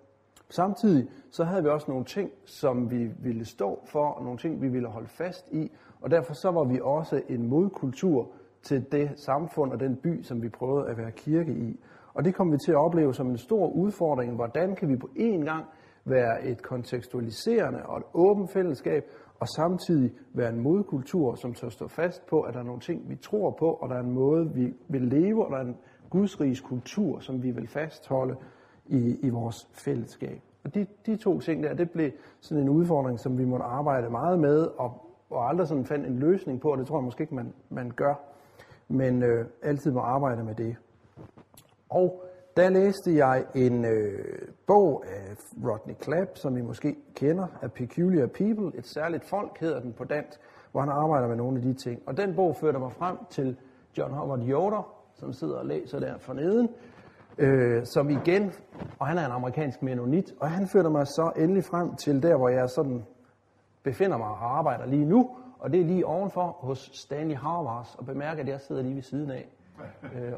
Samtidig 0.50 1.10
så 1.32 1.44
havde 1.44 1.63
vi 1.63 1.70
også 1.70 1.91
nogle 1.91 2.05
ting, 2.05 2.32
som 2.46 2.91
vi 2.91 3.10
ville 3.20 3.46
stå 3.46 3.79
for, 3.86 4.08
og 4.08 4.24
nogle 4.24 4.38
ting, 4.38 4.62
vi 4.62 4.67
ville 4.67 4.88
holde 4.88 5.08
fast 5.08 5.51
i, 5.51 5.72
og 6.01 6.12
derfor 6.12 6.34
så 6.34 6.51
var 6.51 6.63
vi 6.63 6.79
også 6.84 7.22
en 7.29 7.48
modkultur 7.48 8.32
til 8.65 8.86
det 8.91 9.19
samfund 9.19 9.72
og 9.72 9.79
den 9.79 9.95
by, 9.95 10.22
som 10.22 10.41
vi 10.41 10.50
prøvede 10.50 10.89
at 10.89 10.98
være 10.98 11.12
kirke 11.12 11.53
i. 11.53 11.79
Og 12.13 12.25
det 12.25 12.36
kom 12.36 12.51
vi 12.51 12.57
til 12.57 12.72
at 12.72 12.77
opleve 12.77 13.13
som 13.13 13.29
en 13.29 13.38
stor 13.38 13.67
udfordring. 13.67 14.36
Hvordan 14.36 14.75
kan 14.75 14.89
vi 14.89 14.95
på 14.95 15.07
én 15.17 15.45
gang 15.45 15.65
være 16.05 16.45
et 16.45 16.62
kontekstualiserende 16.62 17.79
og 17.86 17.98
et 17.98 18.03
åbent 18.13 18.51
fællesskab, 18.51 19.03
og 19.39 19.48
samtidig 19.48 20.12
være 20.34 20.50
en 20.50 20.63
modkultur, 20.63 21.36
som 21.36 21.53
tør 21.53 21.69
stå 21.69 21.88
fast 21.88 22.25
på, 22.29 22.41
at 22.41 22.53
der 22.53 22.60
er 22.60 22.63
nogle 22.63 22.79
ting, 22.79 23.10
vi 23.10 23.15
tror 23.15 23.55
på, 23.60 23.65
og 23.65 23.89
der 23.89 23.95
er 23.95 24.00
en 24.00 24.12
måde, 24.12 24.53
vi 24.53 24.74
vil 24.89 25.01
leve, 25.01 25.45
og 25.45 25.51
der 25.51 25.57
er 25.57 25.65
en 25.65 25.77
gudsrigs 26.10 26.62
kultur, 26.62 27.19
som 27.19 27.43
vi 27.43 27.51
vil 27.51 27.67
fastholde 27.67 28.36
i, 28.86 29.17
i 29.24 29.29
vores 29.29 29.55
fællesskab. 29.86 30.41
Og 30.63 30.75
de, 30.75 30.86
de 31.05 31.15
to 31.15 31.39
ting 31.39 31.63
der, 31.63 31.74
det 31.74 31.91
blev 31.91 32.12
sådan 32.39 32.63
en 32.63 32.69
udfordring, 32.69 33.19
som 33.19 33.38
vi 33.38 33.45
måtte 33.45 33.65
arbejde 33.65 34.10
meget 34.10 34.39
med, 34.39 34.67
og, 34.77 34.91
og 35.29 35.50
aldrig 35.50 35.67
sådan 35.67 35.86
fandt 35.86 36.07
en 36.07 36.19
løsning 36.19 36.62
på, 36.62 36.72
og 36.72 36.77
det 36.77 36.88
tror 36.88 36.98
jeg 36.98 37.03
måske 37.03 37.22
ikke, 37.22 37.36
man, 37.36 37.53
man 37.69 37.91
gør, 37.95 38.35
men 38.88 39.24
øh, 39.24 39.46
altid 39.63 39.92
må 39.92 40.00
arbejde 40.00 40.44
med 40.44 40.56
det. 40.56 40.75
Og 41.89 42.24
der 42.58 42.70
læste 42.70 43.15
jeg 43.15 43.46
en 43.56 43.86
øh, 43.86 44.48
bog 44.68 45.04
af 45.08 45.36
Rodney 45.63 45.96
Clapp, 46.04 46.30
som 46.36 46.58
I 46.58 46.62
måske 46.62 46.96
kender, 47.15 47.48
af 47.62 47.72
Peculiar 47.72 48.27
People, 48.27 48.77
et 48.77 48.88
særligt 48.88 49.30
folk 49.30 49.60
hedder 49.60 49.80
den 49.80 49.94
på 49.94 50.04
dansk, 50.04 50.39
hvor 50.72 50.82
han 50.82 50.89
arbejder 50.89 51.27
med 51.27 51.36
nogle 51.36 51.58
af 51.58 51.63
de 51.63 51.74
ting. 51.74 52.01
Og 52.08 52.18
den 52.18 52.36
bog 52.36 52.56
førte 52.56 52.80
mig 52.80 52.92
frem 52.92 53.18
til 53.30 53.58
John 53.98 54.13
Howard 54.13 54.39
Yoder, 54.39 54.96
som 55.13 55.34
sidder 55.34 55.58
og 55.58 55.65
læser 55.65 56.00
der 56.00 56.18
for 56.18 56.34
neden, 56.34 56.70
øh, 57.38 57.86
som 57.86 58.10
igen, 58.10 58.51
og 59.00 59.08
han 59.08 59.18
er 59.18 59.25
en 59.25 59.32
amerikansk 59.32 59.84
menonit, 59.84 60.34
og 60.39 60.50
han 60.51 60.68
førte 60.68 60.89
mig 60.89 61.08
så 61.08 61.32
endelig 61.38 61.63
frem 61.63 61.96
til 61.96 62.24
der, 62.24 62.38
hvor 62.38 62.50
jeg 62.50 62.70
sådan 62.70 63.06
befinder 63.84 64.18
mig 64.18 64.27
og 64.27 64.58
arbejder 64.58 64.86
lige 64.86 65.06
nu, 65.06 65.30
og 65.65 65.72
det 65.72 65.81
er 65.81 65.86
lige 65.86 66.05
ovenfor 66.05 66.57
hos 66.60 66.91
Stanley 66.93 67.36
Harvars, 67.36 67.95
og 67.95 68.05
bemærk, 68.05 68.39
at 68.39 68.48
jeg 68.48 68.62
sidder 68.62 68.81
lige 68.81 68.95
ved 68.95 69.01
siden 69.01 69.31
af. 69.31 69.48
Øh, 70.15 70.34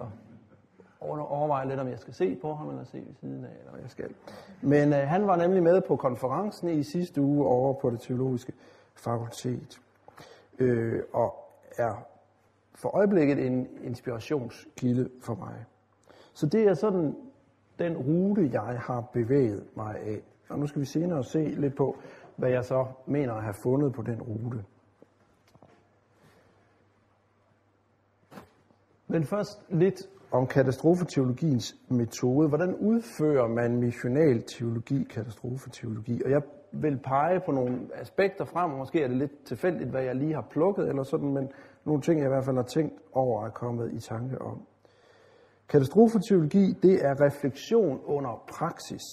og 1.00 1.30
overvejer 1.30 1.66
lidt, 1.66 1.80
om 1.80 1.88
jeg 1.88 2.00
skal 2.00 2.14
se 2.14 2.36
på 2.36 2.54
ham, 2.54 2.70
eller 2.70 2.84
se 2.84 2.98
ved 2.98 3.14
siden 3.20 3.46
af, 3.46 3.50
eller 3.60 3.72
hvad 3.72 3.82
jeg 3.82 3.90
skal. 3.90 4.10
Men 4.62 4.94
øh, 4.94 5.00
han 5.00 5.28
var 5.28 5.36
nemlig 5.36 5.64
med 5.64 5.82
på 5.82 5.96
konferencen 5.96 6.70
i 6.70 6.84
sidste 6.84 7.22
uge 7.22 7.46
over 7.46 7.74
på 7.74 7.90
det 7.90 8.02
teologiske 8.02 8.54
fakultet, 8.96 9.82
øh, 10.60 11.04
og 11.14 11.36
er 11.78 12.08
for 12.76 12.90
øjeblikket 12.90 13.46
en 13.46 13.68
inspirationskilde 13.84 15.10
for 15.22 15.36
mig. 15.36 15.66
Så 16.34 16.46
det 16.46 16.64
er 16.68 16.74
sådan 16.74 17.16
den 17.80 17.98
rute, 17.98 18.50
jeg 18.54 18.80
har 18.80 19.02
bevæget 19.02 19.66
mig 19.76 19.96
af. 19.96 20.22
Og 20.50 20.60
nu 20.60 20.68
skal 20.68 20.82
vi 20.82 20.86
senere 20.86 21.24
se 21.24 21.40
lidt 21.40 21.76
på, 21.76 21.98
hvad 22.36 22.50
jeg 22.50 22.66
så 22.66 22.86
mener 23.06 23.34
at 23.34 23.44
have 23.44 23.56
fundet 23.64 23.94
på 23.94 24.02
den 24.02 24.22
rute. 24.22 24.64
Men 29.08 29.24
først 29.24 29.66
lidt 29.70 30.02
om 30.32 30.48
katastrofeteologiens 30.48 31.76
metode. 31.90 32.48
Hvordan 32.48 32.76
udfører 32.76 33.48
man 33.48 33.80
missional 33.80 34.44
teologi, 34.44 35.04
katastrofeteologi? 35.04 36.22
Og 36.26 36.32
jeg 36.32 36.42
vil 36.72 37.00
pege 37.04 37.42
på 37.46 37.52
nogle 37.52 37.90
aspekter 37.94 38.46
frem, 38.46 38.72
og 38.72 38.78
måske 38.78 39.04
er 39.04 39.08
det 39.08 39.18
lidt 39.18 39.46
tilfældigt, 39.46 39.90
hvad 39.90 40.04
jeg 40.04 40.16
lige 40.16 40.34
har 40.34 40.48
plukket, 40.52 40.90
eller 40.90 41.04
sådan, 41.04 41.34
men 41.34 41.50
nogle 41.86 42.02
ting, 42.02 42.20
jeg 42.20 42.28
i 42.28 42.34
hvert 42.34 42.46
fald 42.46 42.56
har 42.56 42.64
tænkt 42.64 42.94
over, 43.14 43.46
er 43.46 43.50
kommet 43.50 43.94
i 43.94 44.00
tanke 44.00 44.42
om. 44.42 44.62
Katastrofeteologi, 45.70 46.74
det 46.84 47.06
er 47.06 47.26
refleksion 47.26 48.00
under 48.06 48.44
praksis. 48.58 49.04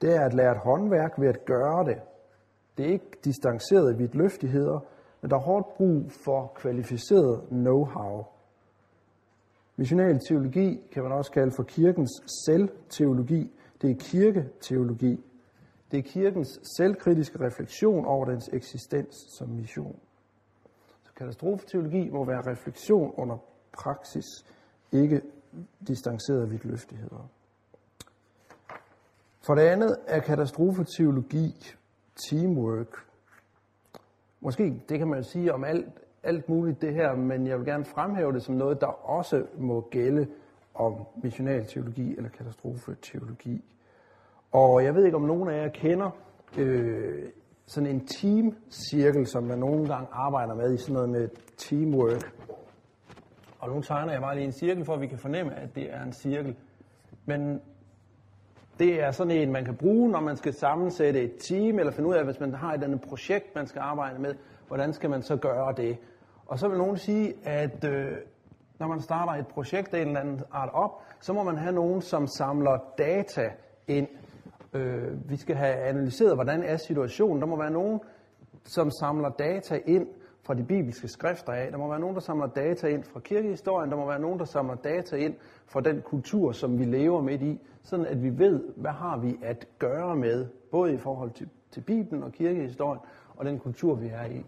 Det 0.00 0.16
er 0.16 0.24
at 0.24 0.34
lære 0.34 0.52
et 0.52 0.58
håndværk 0.58 1.12
ved 1.18 1.28
at 1.28 1.44
gøre 1.44 1.84
det. 1.84 2.00
Det 2.78 2.86
er 2.86 2.92
ikke 2.92 3.18
distancerede 3.24 3.96
vidtløftigheder, 3.96 4.80
men 5.20 5.30
der 5.30 5.36
er 5.36 5.40
hårdt 5.40 5.66
brug 5.76 6.10
for 6.24 6.52
kvalificeret 6.54 7.40
know-how. 7.50 8.33
Missional 9.76 10.20
teologi 10.28 10.88
kan 10.92 11.02
man 11.02 11.12
også 11.12 11.32
kalde 11.32 11.52
for 11.56 11.62
kirkens 11.62 12.10
selvteologi. 12.46 13.52
Det 13.82 13.90
er 13.90 13.94
kirketeologi. 13.94 15.24
Det 15.90 15.98
er 15.98 16.02
kirkens 16.02 16.60
selvkritiske 16.76 17.40
refleksion 17.40 18.04
over 18.04 18.24
dens 18.24 18.50
eksistens 18.52 19.14
som 19.38 19.48
mission. 19.48 19.98
Så 21.04 21.12
katastrofeteologi 21.16 22.10
må 22.10 22.24
være 22.24 22.50
refleksion 22.50 23.14
under 23.16 23.36
praksis, 23.72 24.24
ikke 24.92 25.20
distancerede 25.88 26.48
vidtløftigheder. 26.48 27.28
For 29.46 29.54
det 29.54 29.62
andet 29.62 29.96
er 30.06 30.20
katastrofeteologi 30.20 31.54
teamwork. 32.16 33.06
Måske, 34.40 34.82
det 34.88 34.98
kan 34.98 35.08
man 35.08 35.24
sige 35.24 35.54
om 35.54 35.64
alt, 35.64 36.03
alt 36.24 36.48
muligt 36.48 36.82
det 36.82 36.94
her, 36.94 37.16
men 37.16 37.46
jeg 37.46 37.58
vil 37.58 37.66
gerne 37.66 37.84
fremhæve 37.84 38.32
det 38.32 38.42
som 38.42 38.54
noget, 38.54 38.80
der 38.80 39.10
også 39.10 39.46
må 39.58 39.80
gælde 39.90 40.26
om 40.74 41.06
missionalteologi 41.22 42.16
eller 42.16 42.30
katastrofeteologi. 42.30 43.64
Og 44.52 44.84
jeg 44.84 44.94
ved 44.94 45.04
ikke, 45.04 45.16
om 45.16 45.22
nogen 45.22 45.48
af 45.48 45.62
jer 45.62 45.68
kender 45.68 46.10
øh, 46.58 47.22
sådan 47.66 47.90
en 47.90 48.06
teamcirkel, 48.06 49.26
som 49.26 49.44
man 49.44 49.58
nogle 49.58 49.88
gange 49.88 50.06
arbejder 50.12 50.54
med 50.54 50.74
i 50.74 50.76
sådan 50.76 50.94
noget 50.94 51.08
med 51.08 51.28
teamwork. 51.56 52.32
Og 53.58 53.74
nu 53.74 53.80
tegner 53.80 54.12
jeg 54.12 54.20
bare 54.20 54.34
lige 54.34 54.46
en 54.46 54.52
cirkel, 54.52 54.84
for 54.84 54.94
at 54.94 55.00
vi 55.00 55.06
kan 55.06 55.18
fornemme, 55.18 55.54
at 55.54 55.74
det 55.74 55.94
er 55.94 56.02
en 56.02 56.12
cirkel. 56.12 56.56
Men 57.26 57.60
det 58.78 59.02
er 59.02 59.10
sådan 59.10 59.30
en, 59.30 59.52
man 59.52 59.64
kan 59.64 59.76
bruge, 59.76 60.10
når 60.10 60.20
man 60.20 60.36
skal 60.36 60.52
sammensætte 60.52 61.22
et 61.22 61.32
team, 61.48 61.78
eller 61.78 61.92
finde 61.92 62.08
ud 62.08 62.14
af, 62.14 62.24
hvis 62.24 62.40
man 62.40 62.54
har 62.54 62.74
et 62.74 62.84
andet 62.84 63.00
projekt, 63.00 63.54
man 63.54 63.66
skal 63.66 63.80
arbejde 63.80 64.22
med, 64.22 64.34
hvordan 64.68 64.92
skal 64.92 65.10
man 65.10 65.22
så 65.22 65.36
gøre 65.36 65.74
det? 65.76 65.98
Og 66.46 66.58
så 66.58 66.68
vil 66.68 66.78
nogen 66.78 66.96
sige, 66.96 67.34
at 67.44 67.84
øh, 67.84 68.12
når 68.78 68.88
man 68.88 69.00
starter 69.00 69.32
et 69.32 69.46
projekt 69.46 69.94
af 69.94 70.00
en 70.00 70.06
eller 70.06 70.20
anden 70.20 70.40
art 70.52 70.70
op, 70.72 71.02
så 71.20 71.32
må 71.32 71.42
man 71.42 71.56
have 71.56 71.72
nogen, 71.74 72.02
som 72.02 72.26
samler 72.26 72.78
data 72.98 73.50
ind. 73.88 74.08
Øh, 74.72 75.30
vi 75.30 75.36
skal 75.36 75.56
have 75.56 75.74
analyseret, 75.74 76.34
hvordan 76.34 76.62
er 76.62 76.76
situationen. 76.76 77.40
Der 77.40 77.46
må 77.46 77.56
være 77.56 77.70
nogen, 77.70 78.00
som 78.64 78.90
samler 78.90 79.28
data 79.28 79.78
ind 79.86 80.06
fra 80.42 80.54
de 80.54 80.64
bibelske 80.64 81.08
skrifter 81.08 81.52
af. 81.52 81.70
Der 81.70 81.78
må 81.78 81.88
være 81.88 82.00
nogen, 82.00 82.14
der 82.14 82.20
samler 82.20 82.46
data 82.46 82.86
ind 82.86 83.04
fra 83.04 83.20
kirkehistorien. 83.20 83.90
Der 83.90 83.96
må 83.96 84.06
være 84.06 84.20
nogen, 84.20 84.38
der 84.38 84.44
samler 84.44 84.74
data 84.74 85.16
ind 85.16 85.34
fra 85.66 85.80
den 85.80 86.02
kultur, 86.02 86.52
som 86.52 86.78
vi 86.78 86.84
lever 86.84 87.22
midt 87.22 87.42
i. 87.42 87.60
Sådan 87.82 88.06
at 88.06 88.22
vi 88.22 88.38
ved, 88.38 88.64
hvad 88.76 88.90
har 88.90 89.18
vi 89.18 89.36
at 89.42 89.68
gøre 89.78 90.16
med, 90.16 90.46
både 90.70 90.94
i 90.94 90.98
forhold 90.98 91.30
til, 91.30 91.48
til 91.70 91.80
Bibelen 91.80 92.22
og 92.22 92.32
kirkehistorien, 92.32 93.00
og 93.36 93.44
den 93.44 93.58
kultur, 93.58 93.94
vi 93.94 94.08
er 94.08 94.24
i 94.24 94.46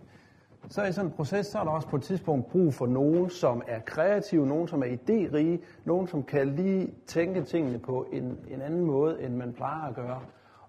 så 0.68 0.82
i 0.84 0.92
sådan 0.92 1.10
en 1.10 1.16
proces, 1.16 1.46
så 1.46 1.58
er 1.58 1.64
der 1.64 1.70
også 1.70 1.88
på 1.88 1.96
et 1.96 2.02
tidspunkt 2.02 2.46
brug 2.46 2.74
for 2.74 2.86
nogen, 2.86 3.30
som 3.30 3.62
er 3.66 3.80
kreative, 3.80 4.46
nogen, 4.46 4.68
som 4.68 4.82
er 4.82 4.86
idérige, 4.86 5.64
nogen, 5.84 6.06
som 6.06 6.22
kan 6.22 6.48
lige 6.48 6.94
tænke 7.06 7.42
tingene 7.42 7.78
på 7.78 8.06
en, 8.12 8.38
en 8.48 8.62
anden 8.62 8.84
måde, 8.84 9.22
end 9.22 9.34
man 9.34 9.52
plejer 9.52 9.88
at 9.88 9.94
gøre. 9.94 10.20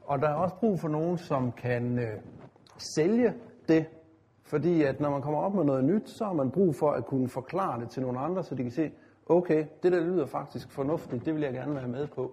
Og 0.06 0.20
der 0.20 0.30
er 0.30 0.34
også 0.34 0.56
brug 0.56 0.80
for 0.80 0.88
nogen, 0.88 1.18
som 1.18 1.52
kan 1.52 2.00
øh, 2.00 2.20
sælge 2.78 3.34
det, 3.68 3.86
fordi 4.44 4.84
at 4.84 5.00
når 5.00 5.10
man 5.10 5.22
kommer 5.22 5.40
op 5.40 5.56
med 5.56 5.64
noget 5.64 5.84
nyt, 5.84 6.10
så 6.10 6.26
har 6.26 6.34
man 6.34 6.52
brug 6.52 6.76
for 6.76 6.92
at 6.92 7.06
kunne 7.06 7.30
forklare 7.30 7.82
det 7.82 7.90
til 7.90 8.02
nogle 8.02 8.20
andre, 8.20 8.44
så 8.44 8.56
de 8.56 8.64
kan 8.64 8.72
se, 8.72 8.92
okay, 9.26 9.66
det 9.84 9.92
der 9.92 10.00
lyder 10.00 10.26
faktisk 10.26 10.72
fornuftigt, 10.72 11.26
det 11.26 11.34
vil 11.34 11.44
jeg 11.44 11.54
gerne 11.54 11.76
være 11.76 11.88
med 11.88 12.08
på. 12.08 12.32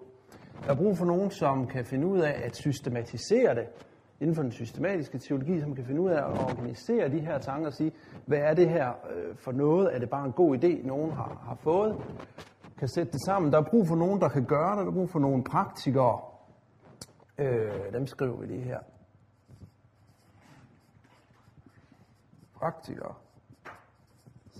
Der 0.65 0.71
er 0.71 0.75
brug 0.75 0.97
for 0.97 1.05
nogen, 1.05 1.31
som 1.31 1.67
kan 1.67 1.85
finde 1.85 2.07
ud 2.07 2.19
af 2.19 2.41
at 2.45 2.55
systematisere 2.55 3.55
det 3.55 3.67
inden 4.19 4.35
for 4.35 4.41
den 4.41 4.51
systematiske 4.51 5.17
teologi, 5.17 5.61
som 5.61 5.75
kan 5.75 5.85
finde 5.85 6.01
ud 6.01 6.09
af 6.09 6.17
at 6.17 6.41
organisere 6.41 7.09
de 7.09 7.19
her 7.19 7.37
tanker 7.37 7.67
og 7.67 7.73
sige, 7.73 7.91
hvad 8.25 8.37
er 8.37 8.53
det 8.53 8.69
her 8.69 8.89
øh, 8.89 9.35
for 9.35 9.51
noget? 9.51 9.95
Er 9.95 9.99
det 9.99 10.09
bare 10.09 10.25
en 10.25 10.31
god 10.31 10.57
idé, 10.57 10.87
nogen 10.87 11.11
har, 11.11 11.41
har 11.47 11.55
fået? 11.55 11.95
Kan 12.79 12.87
sætte 12.87 13.11
det 13.11 13.21
sammen. 13.25 13.51
Der 13.51 13.57
er 13.59 13.63
brug 13.63 13.87
for 13.87 13.95
nogen, 13.95 14.21
der 14.21 14.29
kan 14.29 14.45
gøre 14.45 14.77
det. 14.77 14.85
Der 14.85 14.91
er 14.91 14.95
brug 14.95 15.09
for 15.09 15.19
nogle 15.19 15.43
praktikere. 15.43 16.19
Øh, 17.37 17.93
dem 17.93 18.07
skriver 18.07 18.37
vi 18.37 18.45
lige 18.45 18.61
her. 18.61 18.79
Praktikere 22.55 23.15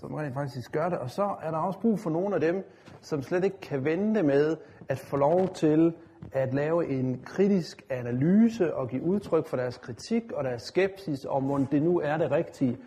som 0.00 0.14
rent 0.14 0.34
faktisk 0.34 0.72
gør 0.72 0.88
det. 0.88 0.98
Og 0.98 1.10
så 1.10 1.34
er 1.42 1.50
der 1.50 1.58
også 1.58 1.80
brug 1.80 1.98
for 1.98 2.10
nogle 2.10 2.34
af 2.34 2.40
dem, 2.40 2.64
som 3.00 3.22
slet 3.22 3.44
ikke 3.44 3.60
kan 3.60 3.84
vente 3.84 4.22
med 4.22 4.56
at 4.88 4.98
få 4.98 5.16
lov 5.16 5.48
til 5.48 5.94
at 6.32 6.54
lave 6.54 6.88
en 6.88 7.20
kritisk 7.24 7.82
analyse 7.90 8.74
og 8.74 8.88
give 8.88 9.02
udtryk 9.02 9.46
for 9.46 9.56
deres 9.56 9.78
kritik 9.78 10.32
og 10.32 10.44
deres 10.44 10.62
skepsis 10.62 11.24
om, 11.24 11.50
om 11.50 11.66
det 11.66 11.82
nu 11.82 12.00
er 12.00 12.16
det 12.16 12.30
rigtige, 12.30 12.78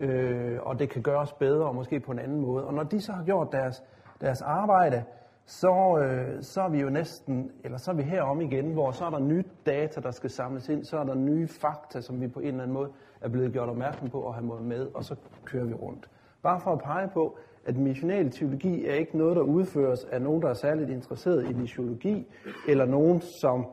øh, 0.00 0.58
og 0.62 0.78
det 0.78 0.90
kan 0.90 1.02
gøres 1.02 1.32
bedre 1.32 1.66
og 1.66 1.74
måske 1.74 2.00
på 2.00 2.12
en 2.12 2.18
anden 2.18 2.40
måde. 2.40 2.64
Og 2.64 2.74
når 2.74 2.82
de 2.82 3.00
så 3.00 3.12
har 3.12 3.24
gjort 3.24 3.48
deres, 3.52 3.82
deres 4.20 4.42
arbejde, 4.42 5.04
så, 5.46 5.98
øh, 6.02 6.42
så 6.42 6.60
er 6.60 6.68
vi 6.68 6.80
jo 6.80 6.90
næsten, 6.90 7.50
eller 7.64 7.78
så 7.78 7.90
er 7.90 7.94
vi 7.94 8.02
herom 8.02 8.40
igen, 8.40 8.72
hvor 8.72 8.90
så 8.90 9.04
er 9.04 9.10
der 9.10 9.18
nye 9.18 9.44
data, 9.66 10.00
der 10.00 10.10
skal 10.10 10.30
samles 10.30 10.68
ind, 10.68 10.84
så 10.84 10.98
er 10.98 11.04
der 11.04 11.14
nye 11.14 11.48
fakta, 11.48 12.00
som 12.00 12.20
vi 12.20 12.28
på 12.28 12.40
en 12.40 12.46
eller 12.46 12.62
anden 12.62 12.74
måde 12.74 12.90
er 13.20 13.28
blevet 13.28 13.52
gjort 13.52 13.68
opmærksom 13.68 14.10
på 14.10 14.28
at 14.28 14.34
have 14.34 14.62
med, 14.62 14.86
og 14.94 15.04
så 15.04 15.16
kører 15.44 15.64
vi 15.64 15.74
rundt. 15.74 16.08
Bare 16.42 16.60
for 16.60 16.72
at 16.72 16.78
pege 16.78 17.08
på, 17.08 17.38
at 17.68 17.76
missional 17.76 18.30
teologi 18.30 18.86
er 18.86 18.94
ikke 18.94 19.18
noget, 19.18 19.36
der 19.36 19.42
udføres 19.42 20.04
af 20.04 20.22
nogen, 20.22 20.42
der 20.42 20.48
er 20.48 20.54
særligt 20.54 20.90
interesseret 20.90 21.50
i 21.50 21.52
missiologi, 21.52 22.26
eller 22.68 22.84
nogen, 22.84 23.20
som 23.20 23.66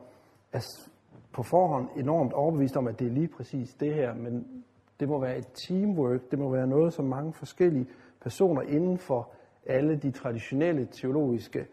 er 0.52 0.60
på 1.32 1.42
forhånd 1.42 1.88
enormt 1.96 2.32
overbevist 2.32 2.76
om, 2.76 2.86
at 2.86 2.98
det 2.98 3.06
er 3.06 3.10
lige 3.10 3.28
præcis 3.28 3.74
det 3.74 3.94
her, 3.94 4.14
men 4.14 4.64
det 5.00 5.08
må 5.08 5.20
være 5.20 5.38
et 5.38 5.46
teamwork, 5.54 6.30
det 6.30 6.38
må 6.38 6.50
være 6.50 6.66
noget, 6.66 6.92
som 6.92 7.04
mange 7.04 7.32
forskellige 7.32 7.86
personer 8.20 8.62
inden 8.62 8.98
for 8.98 9.30
alle 9.66 9.96
de 9.96 10.10
traditionelle 10.10 10.88
teologiske 10.92 11.66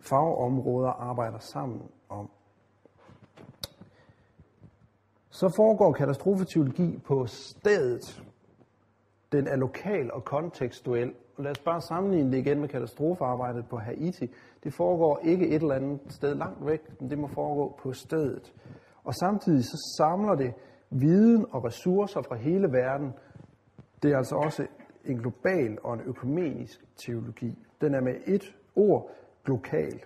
fagområder 0.00 0.90
arbejder 0.90 1.38
sammen 1.38 1.82
om. 2.08 2.30
Så 5.30 5.48
foregår 5.56 5.92
katastrofeteologi 5.92 6.98
på 7.04 7.26
stedet, 7.26 8.22
den 9.32 9.46
er 9.46 9.56
lokal 9.56 10.12
og 10.12 10.24
kontekstuel. 10.24 11.12
Og 11.38 11.44
lad 11.44 11.50
os 11.50 11.58
bare 11.58 11.80
sammenligne 11.80 12.32
det 12.32 12.38
igen 12.38 12.60
med 12.60 12.68
katastrofearbejdet 12.68 13.68
på 13.70 13.76
Haiti. 13.76 14.26
Det 14.64 14.72
foregår 14.72 15.20
ikke 15.24 15.48
et 15.48 15.62
eller 15.62 15.74
andet 15.74 16.00
sted 16.08 16.34
langt 16.34 16.66
væk, 16.66 17.00
men 17.00 17.10
det 17.10 17.18
må 17.18 17.26
foregå 17.26 17.78
på 17.82 17.92
stedet. 17.92 18.54
Og 19.04 19.14
samtidig 19.14 19.64
så 19.64 19.94
samler 19.98 20.34
det 20.34 20.54
viden 20.90 21.46
og 21.50 21.64
ressourcer 21.64 22.22
fra 22.22 22.36
hele 22.36 22.68
verden. 22.72 23.12
Det 24.02 24.12
er 24.12 24.16
altså 24.16 24.36
også 24.36 24.66
en 25.04 25.18
global 25.18 25.78
og 25.84 25.94
en 25.94 26.00
økumenisk 26.00 26.84
teologi. 27.06 27.58
Den 27.80 27.94
er 27.94 28.00
med 28.00 28.14
et 28.26 28.56
ord 28.76 29.10
global. 29.44 30.00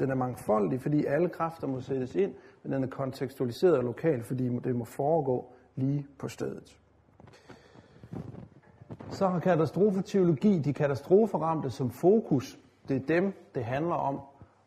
Den 0.00 0.10
er 0.10 0.14
mangfoldig, 0.14 0.82
fordi 0.82 1.04
alle 1.06 1.28
kræfter 1.28 1.66
må 1.66 1.80
sættes 1.80 2.14
ind, 2.14 2.34
men 2.62 2.72
den 2.72 2.82
er 2.84 2.88
kontekstualiseret 2.88 3.76
og 3.76 3.84
lokal, 3.84 4.22
fordi 4.24 4.44
det 4.44 4.76
må 4.76 4.84
foregå 4.84 5.52
lige 5.76 6.06
på 6.18 6.28
stedet 6.28 6.80
så 9.10 9.28
har 9.28 9.38
katastrofeteologi 9.38 10.58
de 10.58 10.72
katastroferamte 10.72 11.70
som 11.70 11.90
fokus. 11.90 12.58
Det 12.88 12.96
er 12.96 13.06
dem, 13.06 13.32
det 13.54 13.64
handler 13.64 13.94
om. 13.94 14.20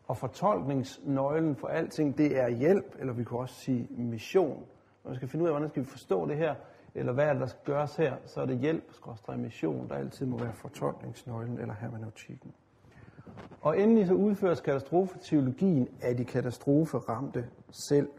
Og 0.08 0.18
fortolkningsnøglen 0.18 1.56
for 1.56 1.68
alting, 1.68 2.18
det 2.18 2.40
er 2.40 2.50
hjælp, 2.50 2.96
eller 3.00 3.14
vi 3.14 3.24
kan 3.24 3.38
også 3.38 3.56
sige 3.56 3.88
mission. 3.98 4.64
Når 5.04 5.12
vi 5.12 5.16
skal 5.16 5.28
finde 5.28 5.44
ud 5.44 5.50
af, 5.50 5.54
hvordan 5.54 5.70
skal 5.70 5.84
vi 5.84 5.88
forstå 5.88 6.28
det 6.28 6.38
her, 6.38 6.56
eller 6.96 7.14
hvad 7.14 7.26
er 7.26 7.32
det, 7.34 7.42
der 7.42 7.48
skal 7.48 7.62
gøres 7.66 7.96
her, 7.96 8.14
så 8.26 8.42
er 8.42 8.46
det 8.46 8.60
hjælp, 8.60 8.84
skråstrej 8.90 9.38
mission, 9.38 9.90
der 9.90 9.96
altid 9.96 10.26
må 10.26 10.38
være 10.38 10.54
fortolkningsnøglen 10.54 11.60
eller 11.60 11.74
hermeneutikken. 11.82 12.52
Og 13.62 13.80
endelig 13.80 14.08
så 14.08 14.14
udføres 14.14 14.62
katastrofeteologien 14.62 15.88
af 16.02 16.18
de 16.18 16.26
katastroferamte 16.26 17.46
selv. 17.72 18.10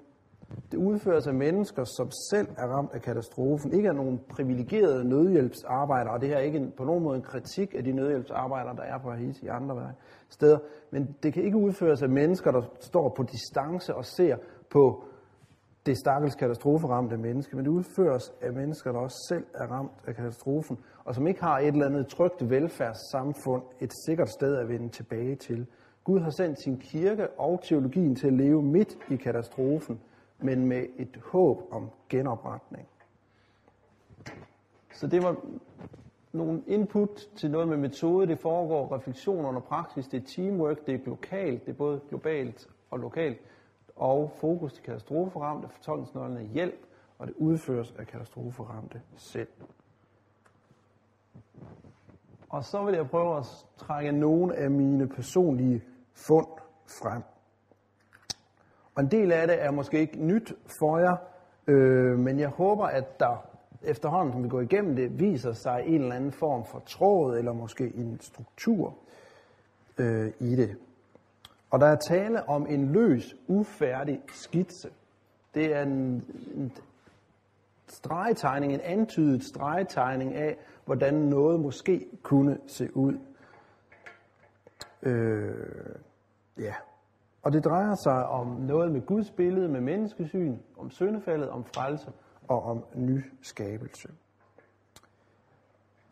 Det 0.73 0.79
udføres 0.79 1.27
af 1.27 1.35
mennesker, 1.35 1.85
som 1.85 2.11
selv 2.31 2.49
er 2.59 2.67
ramt 2.67 2.90
af 2.95 3.03
katastrofen. 3.03 3.73
Ikke 3.73 3.88
af 3.88 3.95
nogen 3.95 4.21
privilegerede 4.31 5.09
nødhjælpsarbejdere, 5.09 6.14
og 6.14 6.21
det 6.21 6.29
her 6.29 6.37
er 6.37 6.40
ikke 6.40 6.73
på 6.77 6.85
nogen 6.85 7.03
måde 7.03 7.17
en 7.17 7.23
kritik 7.23 7.75
af 7.75 7.85
de 7.85 7.93
nødhjælpsarbejdere, 7.93 8.77
der 8.77 8.83
er 8.83 8.99
på 8.99 9.11
Haiti 9.11 9.45
i 9.45 9.49
andre 9.49 9.93
steder. 10.29 10.59
Men 10.90 11.17
det 11.23 11.33
kan 11.33 11.43
ikke 11.45 11.57
udføres 11.57 12.03
af 12.03 12.09
mennesker, 12.09 12.51
der 12.51 12.62
står 12.81 13.14
på 13.17 13.23
distance 13.23 13.95
og 13.95 14.05
ser 14.05 14.37
på 14.71 15.05
det 15.87 15.99
stakkels 15.99 16.35
katastroferamte 16.35 17.17
menneske, 17.17 17.57
men 17.57 17.64
det 17.64 17.71
udføres 17.71 18.33
af 18.43 18.53
mennesker, 18.53 18.93
der 18.93 18.99
også 18.99 19.27
selv 19.29 19.45
er 19.55 19.67
ramt 19.67 19.93
af 20.07 20.14
katastrofen, 20.14 20.79
og 21.05 21.14
som 21.14 21.27
ikke 21.27 21.43
har 21.43 21.59
et 21.59 21.69
eller 21.69 21.87
andet 21.87 22.07
trygt 22.07 22.51
velfærdssamfund, 22.51 23.62
et 23.81 23.93
sikkert 24.07 24.29
sted 24.29 24.57
at 24.57 24.69
vende 24.69 24.88
tilbage 24.88 25.37
til. 25.37 25.67
Gud 26.05 26.21
har 26.21 26.31
sendt 26.31 26.62
sin 26.62 26.77
kirke 26.79 27.29
og 27.38 27.61
teologien 27.62 28.14
til 28.14 28.27
at 28.27 28.33
leve 28.33 28.62
midt 28.62 28.99
i 29.11 29.17
katastrofen, 29.17 30.01
men 30.38 30.66
med 30.66 30.87
et 30.97 31.20
håb 31.25 31.62
om 31.70 31.90
genopretning. 32.09 32.88
Så 34.92 35.07
det 35.07 35.23
var 35.23 35.37
nogle 36.33 36.62
input 36.66 37.29
til 37.37 37.51
noget 37.51 37.68
med 37.68 37.77
metode. 37.77 38.27
Det 38.27 38.38
foregår 38.38 38.94
refleksion 38.94 39.44
under 39.44 39.61
praksis. 39.61 40.09
Det 40.09 40.23
er 40.23 40.27
teamwork. 40.27 40.87
Det 40.87 40.94
er 40.94 40.99
lokalt. 41.07 41.66
Det 41.66 41.73
er 41.73 41.77
både 41.77 42.01
globalt 42.09 42.68
og 42.90 42.99
lokalt. 42.99 43.40
Og 43.97 44.31
fokus 44.31 44.73
til 44.73 44.83
katastroferamte, 44.83 45.68
fortolkningsnøglerne 45.68 46.44
hjælp, 46.44 46.87
og 47.18 47.27
det 47.27 47.35
udføres 47.38 47.94
af 47.99 48.07
katastroferamte 48.07 49.03
selv. 49.16 49.49
Og 52.49 52.64
så 52.64 52.85
vil 52.85 52.94
jeg 52.94 53.11
prøve 53.11 53.37
at 53.37 53.66
trække 53.77 54.12
nogle 54.12 54.57
af 54.57 54.70
mine 54.70 55.09
personlige 55.09 55.83
fund 56.12 56.47
frem. 56.87 57.23
Og 58.95 59.03
en 59.03 59.11
del 59.11 59.33
af 59.33 59.47
det 59.47 59.63
er 59.65 59.71
måske 59.71 60.01
ikke 60.01 60.25
nyt 60.25 60.53
for 60.79 60.99
jer, 60.99 61.17
øh, 61.67 62.19
men 62.19 62.39
jeg 62.39 62.49
håber, 62.49 62.87
at 62.87 63.21
der 63.21 63.55
efterhånden, 63.83 64.33
som 64.33 64.43
vi 64.45 64.49
går 64.49 64.61
igennem 64.61 64.97
det, 64.97 65.21
viser 65.21 65.53
sig 65.53 65.83
en 65.87 66.03
eller 66.03 66.15
anden 66.15 66.33
form 66.33 66.65
for 66.65 66.79
tråd, 66.79 67.39
eller 67.39 67.53
måske 67.53 67.93
en 67.95 68.21
struktur 68.21 68.95
øh, 69.99 70.33
i 70.41 70.57
det. 70.57 70.77
Og 71.71 71.81
der 71.81 71.87
er 71.87 71.97
tale 71.97 72.49
om 72.49 72.67
en 72.67 72.93
løs, 72.93 73.37
ufærdig 73.47 74.23
skitse. 74.29 74.91
Det 75.55 75.75
er 75.77 75.83
en, 75.83 76.25
en 76.55 76.73
stregtegning, 77.89 78.73
en 78.73 78.81
antydet 78.81 79.45
stregtegning 79.45 80.35
af, 80.35 80.57
hvordan 80.85 81.15
noget 81.15 81.61
måske 81.61 82.07
kunne 82.23 82.59
se 82.67 82.97
ud. 82.97 83.19
Øh, 85.03 85.97
ja. 86.59 86.75
Og 87.45 87.53
det 87.53 87.65
drejer 87.65 87.95
sig 87.95 88.27
om 88.27 88.47
noget 88.47 88.93
med 88.93 89.07
Guds 89.07 89.31
billede, 89.31 89.69
med 89.69 89.81
menneskesyn, 89.81 90.57
om 90.79 90.91
syndefaldet, 90.91 91.49
om 91.49 91.65
frelse 91.65 92.13
og 92.49 92.63
om 92.63 92.85
nyskabelse. 92.95 94.09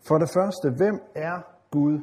For 0.08 0.18
det 0.18 0.28
første, 0.36 0.70
hvem 0.70 1.00
er 1.14 1.40
Gud? 1.70 2.00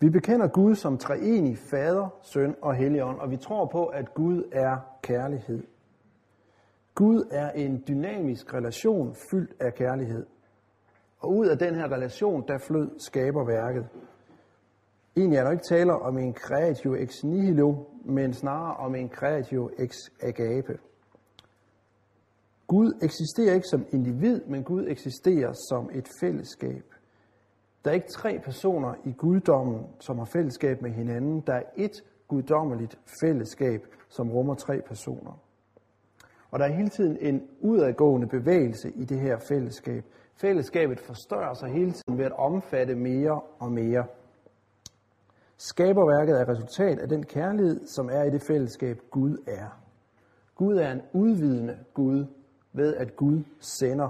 Vi 0.00 0.10
bekender 0.10 0.48
Gud 0.48 0.74
som 0.74 0.98
treenig 0.98 1.58
fader, 1.70 2.08
søn 2.22 2.54
og 2.62 2.74
helligånd, 2.74 3.20
og 3.20 3.30
vi 3.30 3.36
tror 3.36 3.66
på, 3.66 3.86
at 3.86 4.14
Gud 4.14 4.42
er 4.52 4.76
kærlighed. 5.02 5.62
Gud 6.94 7.28
er 7.30 7.50
en 7.50 7.84
dynamisk 7.88 8.54
relation 8.54 9.14
fyldt 9.30 9.54
af 9.60 9.74
kærlighed. 9.74 10.26
Og 11.18 11.36
ud 11.36 11.46
af 11.46 11.58
den 11.58 11.74
her 11.74 11.92
relation, 11.92 12.44
der 12.48 12.58
flød 12.58 12.90
skaberværket. 12.98 13.88
Egentlig 15.16 15.38
er 15.38 15.44
der 15.44 15.50
ikke 15.50 15.64
tale 15.68 15.92
om 15.92 16.18
en 16.18 16.34
creatio 16.34 16.94
ex 16.94 17.24
nihilo, 17.24 17.74
men 18.04 18.32
snarere 18.32 18.76
om 18.76 18.94
en 18.94 19.08
creatio 19.08 19.70
ex 19.78 19.94
agape. 20.22 20.78
Gud 22.66 22.92
eksisterer 23.02 23.54
ikke 23.54 23.66
som 23.66 23.86
individ, 23.92 24.40
men 24.46 24.64
Gud 24.64 24.86
eksisterer 24.88 25.52
som 25.52 25.90
et 25.92 26.08
fællesskab. 26.20 26.84
Der 27.84 27.90
er 27.90 27.94
ikke 27.94 28.08
tre 28.08 28.40
personer 28.44 28.94
i 29.04 29.12
guddommen, 29.12 29.86
som 30.00 30.18
har 30.18 30.24
fællesskab 30.24 30.82
med 30.82 30.90
hinanden. 30.90 31.42
Der 31.46 31.54
er 31.54 31.62
et 31.76 32.04
guddommeligt 32.28 32.98
fællesskab, 33.22 33.86
som 34.08 34.30
rummer 34.30 34.54
tre 34.54 34.80
personer. 34.86 35.40
Og 36.50 36.58
der 36.58 36.64
er 36.64 36.72
hele 36.72 36.88
tiden 36.88 37.16
en 37.20 37.42
udadgående 37.60 38.26
bevægelse 38.26 38.90
i 38.90 39.04
det 39.04 39.20
her 39.20 39.38
fællesskab. 39.48 40.04
Fællesskabet 40.40 41.00
forstørrer 41.00 41.54
sig 41.54 41.68
hele 41.68 41.92
tiden 41.92 42.18
ved 42.18 42.24
at 42.24 42.38
omfatte 42.38 42.94
mere 42.94 43.40
og 43.58 43.72
mere. 43.72 44.04
Skaberværket 45.56 46.40
er 46.40 46.48
resultat 46.48 46.98
af 46.98 47.08
den 47.08 47.26
kærlighed, 47.26 47.86
som 47.86 48.08
er 48.12 48.22
i 48.22 48.30
det 48.30 48.42
fællesskab, 48.42 49.00
Gud 49.10 49.36
er. 49.46 49.80
Gud 50.54 50.76
er 50.76 50.92
en 50.92 51.02
udvidende 51.12 51.78
Gud, 51.94 52.26
ved 52.72 52.94
at 52.94 53.16
Gud 53.16 53.42
sender. 53.60 54.08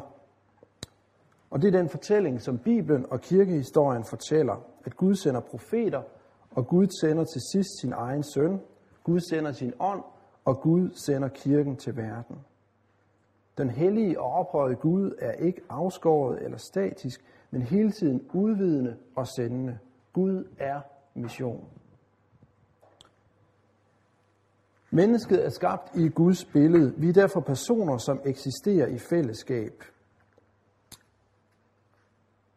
Og 1.50 1.62
det 1.62 1.74
er 1.74 1.78
den 1.78 1.88
fortælling, 1.88 2.42
som 2.42 2.58
Bibelen 2.58 3.06
og 3.10 3.20
kirkehistorien 3.20 4.04
fortæller, 4.04 4.56
at 4.84 4.96
Gud 4.96 5.14
sender 5.14 5.40
profeter, 5.40 6.02
og 6.50 6.66
Gud 6.66 6.86
sender 7.00 7.24
til 7.24 7.40
sidst 7.52 7.80
sin 7.80 7.92
egen 7.92 8.22
søn. 8.22 8.60
Gud 9.04 9.20
sender 9.20 9.52
sin 9.52 9.72
ånd, 9.80 10.02
og 10.44 10.60
Gud 10.60 10.90
sender 11.06 11.28
kirken 11.28 11.76
til 11.76 11.96
verden. 11.96 12.36
Den 13.58 13.70
hellige 13.70 14.20
og 14.20 14.32
ophøjede 14.32 14.76
Gud 14.76 15.12
er 15.18 15.32
ikke 15.32 15.60
afskåret 15.68 16.42
eller 16.44 16.58
statisk, 16.58 17.24
men 17.50 17.62
hele 17.62 17.90
tiden 17.90 18.30
udvidende 18.34 18.96
og 19.16 19.26
sendende. 19.26 19.78
Gud 20.12 20.44
er 20.58 20.80
mission. 21.16 21.68
Mennesket 24.90 25.44
er 25.44 25.50
skabt 25.50 25.96
i 25.96 26.08
Guds 26.08 26.44
billede. 26.44 26.94
Vi 26.96 27.08
er 27.08 27.12
derfor 27.12 27.40
personer, 27.40 27.98
som 27.98 28.20
eksisterer 28.24 28.86
i 28.86 28.98
fællesskab. 28.98 29.82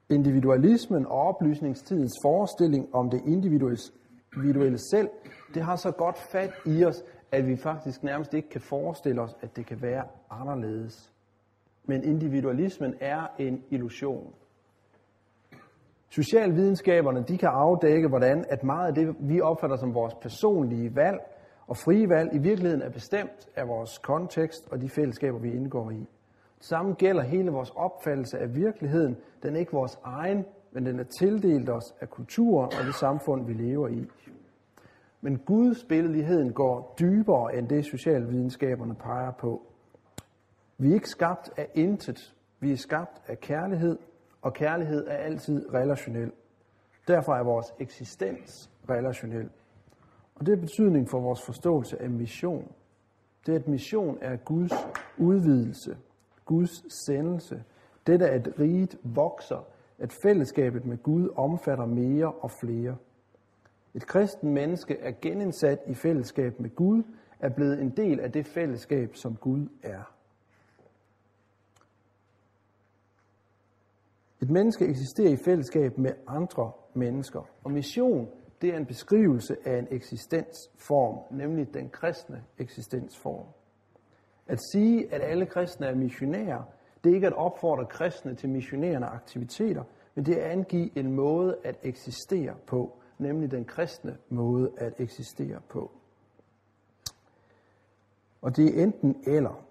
Individualismen 0.10 1.06
og 1.06 1.22
oplysningstidens 1.22 2.14
forestilling 2.24 2.96
om 2.96 3.10
det 3.10 3.22
individuelle 3.26 4.78
selv, 4.78 5.10
det 5.54 5.62
har 5.62 5.76
så 5.76 5.92
godt 5.92 6.18
fat 6.18 6.52
i 6.66 6.84
os, 6.86 7.04
at 7.32 7.48
vi 7.48 7.58
faktisk 7.58 8.04
nærmest 8.04 8.34
ikke 8.34 8.50
kan 8.50 8.62
forestille 8.62 9.22
os, 9.22 9.38
at 9.42 9.56
det 9.56 9.66
kan 9.66 9.82
være 9.82 10.04
anderledes. 10.30 11.14
Men 11.86 12.04
individualismen 12.04 12.94
er 13.00 13.28
en 13.40 13.64
illusion. 13.70 14.34
Socialvidenskaberne 16.10 17.24
de 17.24 17.38
kan 17.38 17.50
afdække, 17.50 18.08
hvordan 18.08 18.46
at 18.50 18.64
meget 18.64 18.88
af 18.88 18.94
det, 18.94 19.16
vi 19.20 19.42
opfatter 19.42 19.78
som 19.78 19.94
vores 19.94 20.14
personlige 20.22 20.96
valg 20.96 21.20
og 21.68 21.78
frie 21.78 22.10
valg, 22.10 22.36
i 22.36 22.38
virkeligheden 22.38 22.82
er 22.82 22.90
bestemt 22.90 23.50
af 23.56 23.68
vores 23.68 23.98
kontekst 23.98 24.68
og 24.72 24.82
de 24.82 24.90
fællesskaber, 24.90 25.40
vi 25.40 25.52
indgår 25.52 25.92
i. 25.92 26.00
Det 26.58 26.66
samme 26.66 26.94
gælder 26.94 27.24
hele 27.24 27.52
vores 27.52 27.72
opfattelse 27.76 28.38
af 28.40 28.56
virkeligheden. 28.56 29.18
Den 29.44 29.56
er 29.56 29.60
ikke 29.60 29.72
vores 29.72 30.00
egen, 30.04 30.46
men 30.72 30.86
den 30.86 31.00
er 31.00 31.04
tildelt 31.04 31.70
os 31.70 31.96
af 32.02 32.10
kulturen 32.10 32.72
og 32.80 32.86
det 32.86 32.96
samfund, 32.96 33.46
vi 33.46 33.54
lever 33.54 33.88
i. 33.88 34.06
Men 35.22 35.38
Guds 35.38 35.84
billedligheden 35.84 36.54
går 36.54 36.96
dybere 37.00 37.56
end 37.56 37.68
det, 37.68 37.86
socialvidenskaberne 37.86 38.96
peger 38.96 39.32
på. 39.32 39.62
Vi 40.78 40.90
er 40.90 40.94
ikke 40.94 41.10
skabt 41.10 41.50
af 41.58 41.68
intet. 41.76 42.36
Vi 42.60 42.72
er 42.72 42.78
skabt 42.78 43.22
af 43.28 43.40
kærlighed, 43.40 43.98
og 44.42 44.54
kærlighed 44.54 45.08
er 45.08 45.18
altid 45.18 45.74
relationel. 45.74 46.32
Derfor 47.08 47.34
er 47.34 47.44
vores 47.44 47.74
eksistens 47.80 48.70
relationel. 48.90 49.50
Og 50.36 50.46
det 50.46 50.52
er 50.52 50.58
betydning 50.58 51.10
for 51.10 51.20
vores 51.20 51.42
forståelse 51.42 52.02
af 52.02 52.10
mission. 52.10 52.72
Det 53.46 53.52
er, 53.52 53.60
at 53.60 53.68
mission 53.68 54.18
er 54.22 54.36
Guds 54.36 54.74
udvidelse, 55.18 55.98
Guds 56.46 56.94
sendelse. 57.06 57.64
Dette 58.08 58.30
at 58.30 58.50
riget 58.60 58.98
vokser, 59.04 59.66
at 60.00 60.14
fællesskabet 60.14 60.86
med 60.86 60.98
Gud 60.98 61.30
omfatter 61.36 61.86
mere 61.86 62.32
og 62.32 62.52
flere. 62.52 62.98
Et 63.94 64.08
kristen 64.08 64.54
menneske 64.54 65.00
er 65.00 65.12
genindsat 65.22 65.80
i 65.88 65.94
fællesskab 65.94 66.60
med 66.60 66.76
Gud, 66.76 67.04
er 67.40 67.50
blevet 67.50 67.82
en 67.82 67.90
del 67.90 68.20
af 68.20 68.32
det 68.32 68.46
fællesskab, 68.46 69.16
som 69.16 69.36
Gud 69.36 69.68
er. 69.84 70.19
Et 74.42 74.50
menneske 74.50 74.86
eksisterer 74.86 75.30
i 75.30 75.38
fællesskab 75.46 75.98
med 75.98 76.12
andre 76.28 76.72
mennesker, 76.94 77.50
og 77.64 77.72
mission 77.72 78.28
det 78.62 78.70
er 78.74 78.78
en 78.78 78.86
beskrivelse 78.86 79.58
af 79.66 79.80
en 79.80 79.88
eksistensform, 79.92 81.38
nemlig 81.38 81.74
den 81.74 81.90
kristne 81.90 82.44
eksistensform. 82.58 83.46
At 84.48 84.60
sige, 84.72 85.14
at 85.14 85.22
alle 85.22 85.46
kristne 85.46 85.88
er 85.88 85.96
missionærer, 85.96 86.64
det 87.04 87.10
er 87.10 87.16
ikke 87.16 87.28
at 87.28 87.34
opfordre 87.34 87.86
kristne 87.86 88.36
til 88.36 88.50
missionerende 88.50 89.08
aktiviteter, 89.08 89.84
men 90.16 90.26
det 90.26 90.42
er 90.42 90.46
at 90.46 90.52
angive 90.52 90.98
en 90.98 91.12
måde 91.12 91.58
at 91.64 91.76
eksistere 91.84 92.56
på, 92.68 92.98
nemlig 93.18 93.52
den 93.52 93.66
kristne 93.66 94.18
måde 94.30 94.72
at 94.78 94.94
eksistere 95.00 95.60
på. 95.70 95.92
Og 98.42 98.56
det 98.56 98.80
er 98.80 98.84
enten 98.84 99.16
eller. 99.28 99.66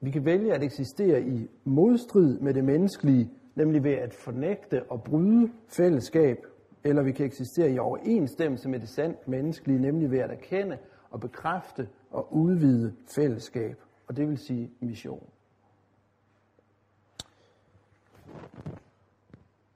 Vi 0.00 0.10
kan 0.10 0.24
vælge 0.24 0.54
at 0.54 0.62
eksistere 0.62 1.22
i 1.22 1.48
modstrid 1.64 2.38
med 2.38 2.54
det 2.54 2.64
menneskelige, 2.64 3.30
nemlig 3.56 3.84
ved 3.84 3.92
at 3.92 4.14
fornægte 4.14 4.82
og 4.90 5.02
bryde 5.02 5.52
fællesskab, 5.68 6.36
eller 6.84 7.02
vi 7.02 7.12
kan 7.12 7.26
eksistere 7.26 7.70
i 7.70 7.78
overensstemmelse 7.78 8.68
med 8.68 8.80
det 8.80 8.88
sandt 8.88 9.28
menneskelige, 9.28 9.78
nemlig 9.78 10.10
ved 10.10 10.18
at 10.18 10.30
erkende 10.30 10.78
og 11.10 11.20
bekræfte 11.20 11.88
og 12.10 12.34
udvide 12.34 12.94
fællesskab, 13.14 13.76
og 14.08 14.16
det 14.16 14.28
vil 14.28 14.38
sige 14.38 14.70
mission. 14.80 15.28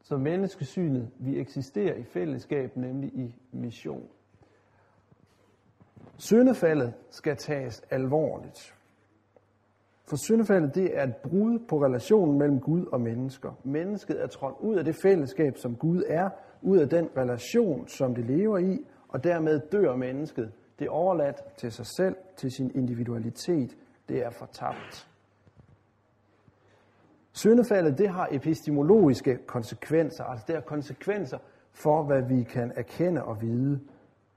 Så 0.02 0.16
menneskesynet, 0.16 1.10
vi 1.18 1.38
eksisterer 1.40 1.94
i 1.94 2.04
fællesskab, 2.04 2.76
nemlig 2.76 3.14
i 3.14 3.34
mission. 3.52 4.08
Syndefaldet 6.16 6.94
skal 7.10 7.36
tages 7.36 7.80
alvorligt. 7.90 8.74
For 10.10 10.16
syndefaldet, 10.16 10.74
det 10.74 10.98
er 10.98 11.02
et 11.02 11.16
brud 11.16 11.58
på 11.68 11.84
relationen 11.84 12.38
mellem 12.38 12.60
Gud 12.60 12.86
og 12.92 13.00
mennesker. 13.00 13.60
Mennesket 13.64 14.22
er 14.22 14.26
trådt 14.26 14.54
ud 14.60 14.76
af 14.76 14.84
det 14.84 14.96
fællesskab, 15.02 15.56
som 15.56 15.76
Gud 15.76 16.02
er, 16.08 16.30
ud 16.62 16.78
af 16.78 16.88
den 16.88 17.08
relation, 17.16 17.88
som 17.88 18.14
det 18.14 18.24
lever 18.24 18.58
i, 18.58 18.86
og 19.08 19.24
dermed 19.24 19.60
dør 19.72 19.96
mennesket. 19.96 20.52
Det 20.78 20.86
er 20.86 20.90
overladt 20.90 21.56
til 21.56 21.72
sig 21.72 21.86
selv, 21.86 22.16
til 22.36 22.50
sin 22.50 22.70
individualitet. 22.74 23.76
Det 24.08 24.24
er 24.24 24.30
fortabt. 24.30 25.08
Syndefaldet, 27.32 27.98
det 27.98 28.08
har 28.08 28.28
epistemologiske 28.30 29.38
konsekvenser, 29.46 30.24
altså 30.24 30.44
det 30.46 30.54
har 30.54 30.62
konsekvenser 30.62 31.38
for, 31.72 32.02
hvad 32.02 32.22
vi 32.22 32.42
kan 32.42 32.72
erkende 32.76 33.24
og 33.24 33.40
vide. 33.40 33.80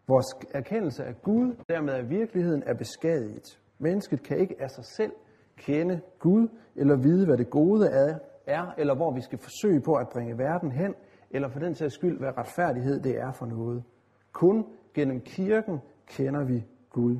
Vores 0.08 0.28
erkendelse 0.52 1.04
af 1.04 1.22
Gud, 1.22 1.56
dermed 1.70 1.94
af 1.94 2.10
virkeligheden, 2.10 2.64
er 2.66 2.74
beskadiget. 2.74 3.60
Mennesket 3.80 4.24
kan 4.24 4.38
ikke 4.38 4.56
af 4.60 4.70
sig 4.70 4.86
selv 4.86 5.12
kende 5.58 6.02
Gud, 6.20 6.48
eller 6.76 6.96
vide, 6.96 7.26
hvad 7.26 7.38
det 7.38 7.50
gode 7.50 7.88
er, 7.88 8.20
er, 8.48 8.74
eller 8.78 8.96
hvor 8.96 9.12
vi 9.12 9.22
skal 9.22 9.39
forsøge 9.39 9.82
på 9.82 9.94
at 9.94 10.10
bringe 10.10 10.38
verden 10.38 10.72
hen, 10.72 10.96
eller 11.32 11.50
for 11.50 11.60
den 11.60 11.76
sags 11.76 11.94
skyld, 11.94 12.18
hvad 12.18 12.38
retfærdighed 12.38 13.00
det 13.00 13.20
er 13.20 13.32
for 13.32 13.46
noget. 13.46 13.84
Kun 14.32 14.66
gennem 14.94 15.22
kirken 15.22 15.80
kender 16.08 16.44
vi 16.44 16.66
Gud. 16.89 17.18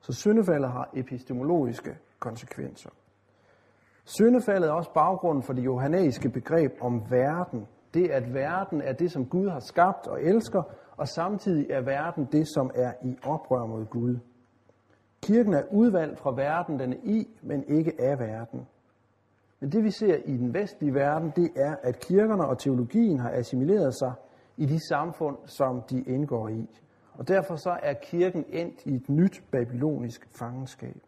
Så 0.00 0.12
syndefaldet 0.12 0.70
har 0.70 0.90
epistemologiske 0.94 1.98
konsekvenser. 2.18 2.90
Syndefaldet 4.04 4.68
er 4.68 4.72
også 4.72 4.92
baggrunden 4.94 5.42
for 5.42 5.52
det 5.52 5.64
johannæiske 5.64 6.30
begreb 6.30 6.72
om 6.80 7.10
verden. 7.10 7.66
Det, 7.94 8.10
at 8.10 8.34
verden 8.34 8.80
er 8.80 8.92
det, 8.92 9.12
som 9.12 9.26
Gud 9.26 9.48
har 9.48 9.60
skabt 9.60 10.06
og 10.06 10.22
elsker, 10.22 10.62
og 10.96 11.08
samtidig 11.08 11.70
er 11.70 11.80
verden 11.80 12.28
det, 12.32 12.48
som 12.48 12.70
er 12.74 12.92
i 13.04 13.16
oprør 13.24 13.66
mod 13.66 13.84
Gud. 13.84 14.18
Kirken 15.26 15.54
er 15.54 15.62
udvalgt 15.70 16.18
fra 16.18 16.30
verden, 16.30 16.78
den 16.78 16.92
er 16.92 16.96
i, 17.04 17.28
men 17.42 17.64
ikke 17.68 17.92
af 17.98 18.18
verden. 18.18 18.66
Men 19.60 19.72
det 19.72 19.84
vi 19.84 19.90
ser 19.90 20.16
i 20.24 20.36
den 20.36 20.54
vestlige 20.54 20.94
verden, 20.94 21.32
det 21.36 21.50
er, 21.56 21.76
at 21.82 22.00
kirkerne 22.00 22.44
og 22.46 22.58
teologien 22.58 23.18
har 23.18 23.30
assimileret 23.30 23.94
sig 23.94 24.12
i 24.56 24.66
de 24.66 24.88
samfund, 24.88 25.36
som 25.44 25.82
de 25.90 26.02
indgår 26.02 26.48
i. 26.48 26.68
Og 27.14 27.28
derfor 27.28 27.56
så 27.56 27.78
er 27.82 27.94
kirken 28.02 28.44
endt 28.48 28.86
i 28.86 28.94
et 28.94 29.08
nyt 29.08 29.42
babylonisk 29.50 30.28
fangenskab. 30.38 31.02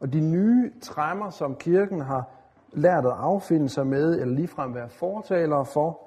Og 0.00 0.12
de 0.12 0.20
nye 0.20 0.72
træmmer, 0.80 1.30
som 1.30 1.56
kirken 1.56 2.00
har 2.00 2.30
lært 2.72 3.04
at 3.04 3.14
affinde 3.16 3.68
sig 3.68 3.86
med, 3.86 4.20
eller 4.20 4.34
ligefrem 4.34 4.74
være 4.74 4.88
fortalere 4.88 5.64
for, 5.64 6.00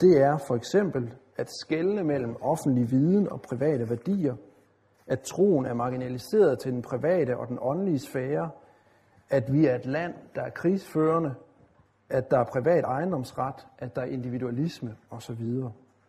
det 0.00 0.22
er 0.22 0.38
for 0.46 0.54
eksempel 0.54 1.14
at 1.36 1.50
skelne 1.50 2.04
mellem 2.04 2.36
offentlig 2.40 2.90
viden 2.90 3.28
og 3.32 3.40
private 3.40 3.90
værdier, 3.90 4.34
at 5.12 5.20
troen 5.20 5.66
er 5.66 5.74
marginaliseret 5.74 6.58
til 6.58 6.72
den 6.72 6.82
private 6.82 7.36
og 7.36 7.48
den 7.48 7.58
åndelige 7.60 7.98
sfære, 7.98 8.50
at 9.30 9.52
vi 9.52 9.66
er 9.66 9.74
et 9.74 9.86
land, 9.86 10.14
der 10.34 10.42
er 10.42 10.50
krigsførende, 10.50 11.34
at 12.10 12.30
der 12.30 12.38
er 12.38 12.44
privat 12.44 12.84
ejendomsret, 12.84 13.66
at 13.78 13.96
der 13.96 14.02
er 14.02 14.06
individualisme 14.06 14.96
osv. 15.10 15.44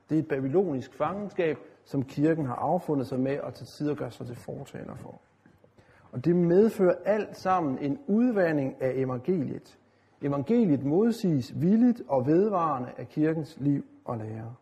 Det 0.10 0.16
er 0.16 0.20
et 0.20 0.28
babylonisk 0.28 0.94
fangenskab, 0.94 1.58
som 1.86 2.04
kirken 2.04 2.46
har 2.46 2.56
affundet 2.56 3.08
sig 3.08 3.20
med 3.20 3.40
og 3.40 3.54
til 3.54 3.68
tider 3.68 3.96
gør 3.96 4.10
sig 4.10 4.26
til 4.28 4.36
fortaler 4.36 4.96
for. 4.96 5.22
Og 6.12 6.26
det 6.26 6.36
medfører 6.36 6.96
alt 7.06 7.38
sammen 7.38 7.78
en 7.78 8.00
udvandring 8.08 8.82
af 8.82 8.92
evangeliet. 8.96 9.78
Evangeliet 10.22 10.84
modsiges 10.84 11.62
villigt 11.62 12.02
og 12.08 12.28
vedvarende 12.28 12.90
af 12.98 13.08
kirkens 13.08 13.58
liv 13.60 13.86
og 14.06 14.18
lære. 14.18 14.56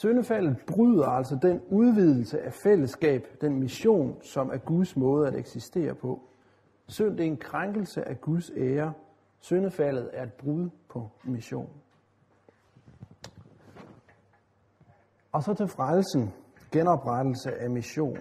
Syndefaldet 0.00 0.56
bryder 0.66 1.06
altså 1.06 1.38
den 1.42 1.60
udvidelse 1.70 2.42
af 2.42 2.52
fællesskab, 2.52 3.26
den 3.40 3.60
mission, 3.60 4.22
som 4.22 4.50
er 4.50 4.56
Guds 4.56 4.96
måde 4.96 5.28
at 5.28 5.34
eksistere 5.34 5.94
på. 5.94 6.20
Synd 6.88 7.20
er 7.20 7.24
en 7.24 7.36
krænkelse 7.36 8.08
af 8.08 8.20
Guds 8.20 8.50
ære. 8.56 8.92
Syndefaldet 9.40 10.10
er 10.12 10.22
et 10.22 10.32
brud 10.32 10.68
på 10.88 11.08
mission. 11.24 11.70
Og 15.32 15.42
så 15.42 15.54
til 15.54 15.68
frelsen, 15.68 16.32
genoprettelse 16.72 17.54
af 17.54 17.70
mission. 17.70 18.18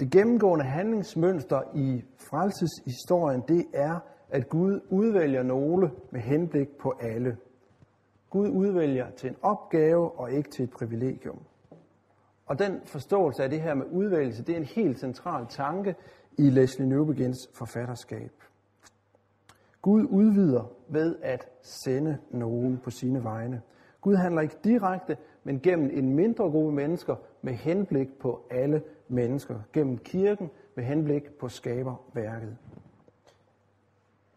Det 0.00 0.10
gennemgående 0.10 0.64
handlingsmønster 0.64 1.60
i 1.74 2.04
frelseshistorien, 2.16 3.42
det 3.48 3.64
er, 3.74 3.98
at 4.28 4.48
Gud 4.48 4.80
udvælger 4.90 5.42
nogle 5.42 5.90
med 6.10 6.20
henblik 6.20 6.68
på 6.82 6.94
alle. 7.00 7.36
Gud 8.32 8.48
udvælger 8.48 9.10
til 9.10 9.30
en 9.30 9.36
opgave 9.42 10.10
og 10.10 10.32
ikke 10.32 10.50
til 10.50 10.64
et 10.64 10.70
privilegium. 10.70 11.38
Og 12.46 12.58
den 12.58 12.80
forståelse 12.84 13.42
af 13.42 13.50
det 13.50 13.60
her 13.60 13.74
med 13.74 13.86
udvælgelse, 13.90 14.44
det 14.44 14.52
er 14.52 14.56
en 14.56 14.64
helt 14.64 14.98
central 14.98 15.46
tanke 15.48 15.94
i 16.38 16.50
Leslie 16.50 16.88
Newbegins 16.88 17.38
forfatterskab. 17.54 18.32
Gud 19.82 20.06
udvider 20.10 20.72
ved 20.88 21.16
at 21.22 21.48
sende 21.62 22.18
nogen 22.30 22.78
på 22.84 22.90
sine 22.90 23.24
vegne. 23.24 23.62
Gud 24.00 24.14
handler 24.14 24.42
ikke 24.42 24.58
direkte, 24.64 25.16
men 25.44 25.60
gennem 25.60 25.90
en 25.92 26.14
mindre 26.14 26.44
gruppe 26.50 26.72
mennesker 26.72 27.16
med 27.42 27.52
henblik 27.52 28.18
på 28.20 28.46
alle 28.50 28.82
mennesker. 29.08 29.60
Gennem 29.72 29.98
kirken 29.98 30.50
med 30.76 30.84
henblik 30.84 31.38
på 31.40 31.48
skaberværket. 31.48 32.56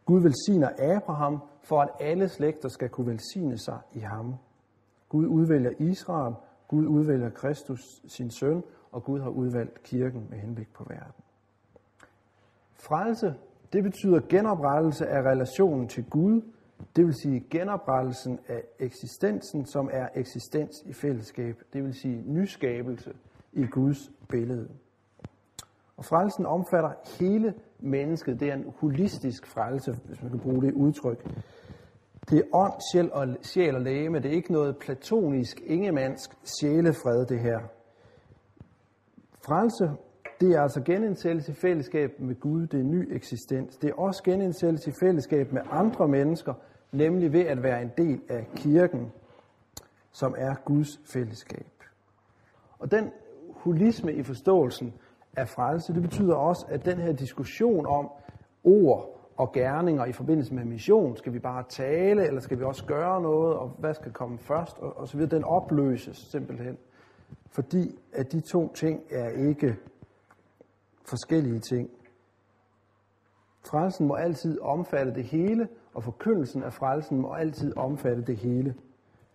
Gud 0.05 0.21
velsigner 0.21 0.69
Abraham, 0.95 1.39
for 1.63 1.81
at 1.81 1.89
alle 1.99 2.29
slægter 2.29 2.69
skal 2.69 2.89
kunne 2.89 3.07
velsigne 3.07 3.57
sig 3.57 3.79
i 3.93 3.99
ham. 3.99 4.35
Gud 5.09 5.25
udvælger 5.25 5.71
Israel, 5.79 6.35
Gud 6.67 6.85
udvælger 6.85 7.29
Kristus, 7.29 7.81
sin 8.07 8.31
søn, 8.31 8.63
og 8.91 9.03
Gud 9.03 9.19
har 9.19 9.29
udvalgt 9.29 9.83
kirken 9.83 10.27
med 10.29 10.37
henblik 10.37 10.73
på 10.73 10.83
verden. 10.83 11.23
Frelse, 12.73 13.35
det 13.73 13.83
betyder 13.83 14.19
genoprettelse 14.29 15.07
af 15.07 15.21
relationen 15.21 15.87
til 15.87 16.05
Gud, 16.09 16.41
det 16.95 17.05
vil 17.05 17.13
sige 17.13 17.39
genoprettelsen 17.49 18.39
af 18.47 18.63
eksistensen, 18.79 19.65
som 19.65 19.89
er 19.93 20.07
eksistens 20.15 20.83
i 20.85 20.93
fællesskab, 20.93 21.61
det 21.73 21.83
vil 21.83 21.93
sige 21.93 22.23
nyskabelse 22.27 23.13
i 23.53 23.65
Guds 23.65 24.11
billede. 24.29 24.69
Og 25.97 26.05
frelsen 26.05 26.45
omfatter 26.45 26.91
hele 27.19 27.53
mennesket. 27.85 28.39
Det 28.39 28.49
er 28.49 28.53
en 28.53 28.73
holistisk 28.79 29.47
frelse, 29.47 29.99
hvis 30.05 30.21
man 30.21 30.31
kan 30.31 30.39
bruge 30.39 30.61
det 30.61 30.73
udtryk. 30.73 31.25
Det 32.29 32.39
er 32.39 32.43
ånd, 32.53 32.73
sjæl 32.91 33.11
og, 33.13 33.27
sjæl 33.41 33.75
og 33.75 33.81
læme. 33.81 34.19
Det 34.19 34.25
er 34.25 34.35
ikke 34.35 34.53
noget 34.53 34.77
platonisk, 34.77 35.61
ingemandsk 35.65 36.29
sjælefred, 36.59 37.25
det 37.25 37.39
her. 37.39 37.59
Frelse, 39.45 39.91
det 40.41 40.55
er 40.55 40.61
altså 40.61 40.81
genindsættelse 40.81 41.51
i 41.51 41.55
fællesskab 41.55 42.19
med 42.19 42.39
Gud. 42.39 42.67
Det 42.67 42.79
er 42.79 42.83
ny 42.83 43.15
eksistens. 43.15 43.77
Det 43.77 43.89
er 43.89 43.93
også 43.93 44.23
genindsættelse 44.23 44.89
i 44.89 44.93
fællesskab 44.99 45.51
med 45.51 45.61
andre 45.71 46.07
mennesker, 46.07 46.53
nemlig 46.91 47.33
ved 47.33 47.45
at 47.45 47.63
være 47.63 47.81
en 47.81 47.91
del 47.97 48.21
af 48.29 48.47
kirken, 48.55 49.11
som 50.11 50.35
er 50.37 50.55
Guds 50.65 50.99
fællesskab. 51.13 51.71
Og 52.79 52.91
den 52.91 53.11
holisme 53.49 54.13
i 54.13 54.23
forståelsen 54.23 54.93
af 55.37 55.47
frelse, 55.47 55.93
det 55.93 56.01
betyder 56.01 56.35
også, 56.35 56.65
at 56.69 56.85
den 56.85 56.97
her 56.97 57.13
diskussion 57.13 57.85
om 57.85 58.09
ord 58.63 59.15
og 59.37 59.51
gerninger 59.51 60.05
i 60.05 60.11
forbindelse 60.11 60.53
med 60.53 60.65
mission, 60.65 61.17
skal 61.17 61.33
vi 61.33 61.39
bare 61.39 61.63
tale, 61.69 62.27
eller 62.27 62.41
skal 62.41 62.59
vi 62.59 62.63
også 62.63 62.85
gøre 62.85 63.21
noget, 63.21 63.55
og 63.55 63.69
hvad 63.79 63.93
skal 63.93 64.11
komme 64.11 64.37
først, 64.37 64.77
og, 64.77 64.97
og 64.97 65.07
så 65.07 65.17
videre, 65.17 65.35
den 65.35 65.43
opløses 65.43 66.17
simpelthen. 66.17 66.77
Fordi 67.51 67.99
at 68.13 68.31
de 68.31 68.41
to 68.41 68.73
ting 68.73 69.01
er 69.11 69.29
ikke 69.49 69.75
forskellige 71.09 71.59
ting. 71.59 71.89
Frelsen 73.69 74.07
må 74.07 74.13
altid 74.13 74.59
omfatte 74.59 75.13
det 75.13 75.23
hele, 75.23 75.67
og 75.93 76.03
forkyndelsen 76.03 76.63
af 76.63 76.73
frelsen 76.73 77.21
må 77.21 77.33
altid 77.33 77.77
omfatte 77.77 78.23
det 78.23 78.37
hele. 78.37 78.75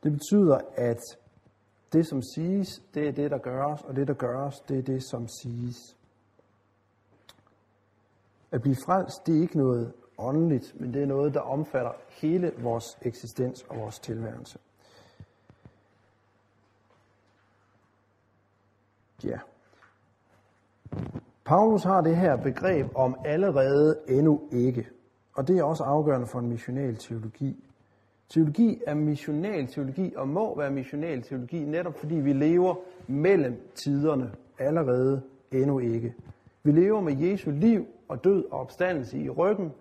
Det 0.03 0.13
betyder, 0.13 0.59
at 0.77 1.19
det, 1.93 2.07
som 2.07 2.23
siges, 2.23 2.83
det 2.95 3.09
er 3.09 3.13
det, 3.13 3.31
der 3.31 3.39
gøres, 3.39 3.83
og 3.83 3.97
det, 3.97 4.09
der 4.09 4.15
gøres, 4.15 4.61
det 4.61 4.79
er 4.79 4.83
det, 4.83 5.03
som 5.03 5.29
siges. 5.29 5.97
At 8.51 8.63
blive 8.63 8.77
frelst, 8.87 9.27
det 9.27 9.37
er 9.37 9.43
ikke 9.43 9.59
noget 9.59 9.93
åndeligt, 10.19 10.81
men 10.81 10.95
det 10.95 11.03
er 11.03 11.07
noget, 11.07 11.35
der 11.35 11.41
omfatter 11.41 11.93
hele 12.09 12.53
vores 12.59 12.99
eksistens 13.03 13.63
og 13.63 13.77
vores 13.77 13.99
tilværelse. 13.99 14.59
Ja. 19.25 19.39
Paulus 21.45 21.83
har 21.83 22.01
det 22.01 22.17
her 22.17 22.37
begreb 22.37 22.87
om 22.95 23.17
allerede 23.25 24.01
endnu 24.09 24.49
ikke. 24.53 24.89
Og 25.35 25.49
det 25.49 25.59
er 25.59 25.65
også 25.65 25.85
afgørende 25.85 26.27
for 26.27 26.39
en 26.39 26.49
missional 26.49 26.97
teologi. 26.97 27.70
Teologi 28.31 28.83
er 28.87 28.95
missional 28.95 29.67
teologi 29.67 30.15
og 30.17 30.29
må 30.29 30.59
være 30.59 30.71
missional 30.71 31.23
teologi, 31.23 31.65
netop 31.65 31.99
fordi 31.99 32.15
vi 32.15 32.33
lever 32.33 32.75
mellem 33.07 33.61
tiderne 33.75 34.33
allerede 34.59 35.23
endnu 35.53 35.79
ikke. 35.79 36.15
Vi 36.63 36.73
lever 36.73 37.01
med 37.01 37.17
Jesu 37.17 37.51
liv 37.51 37.87
og 38.09 38.25
død 38.25 38.45
og 38.51 38.61
opstandelse 38.61 39.19
i 39.19 39.31
ryggen, 39.31 39.73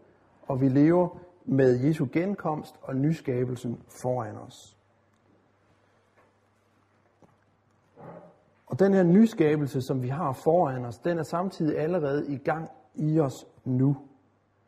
og 0.48 0.62
vi 0.62 0.70
lever 0.70 1.20
med 1.46 1.80
Jesu 1.80 2.08
genkomst 2.12 2.76
og 2.82 2.96
nyskabelsen 2.96 3.80
foran 4.02 4.36
os. 4.36 4.78
Og 8.66 8.80
den 8.80 8.94
her 8.94 9.04
nyskabelse, 9.04 9.82
som 9.82 10.04
vi 10.04 10.08
har 10.08 10.34
foran 10.34 10.86
os, 10.86 10.98
den 10.98 11.20
er 11.20 11.24
samtidig 11.24 11.80
allerede 11.80 12.34
i 12.34 12.38
gang 12.38 12.70
i 12.96 13.20
os 13.20 13.48
nu. 13.66 13.98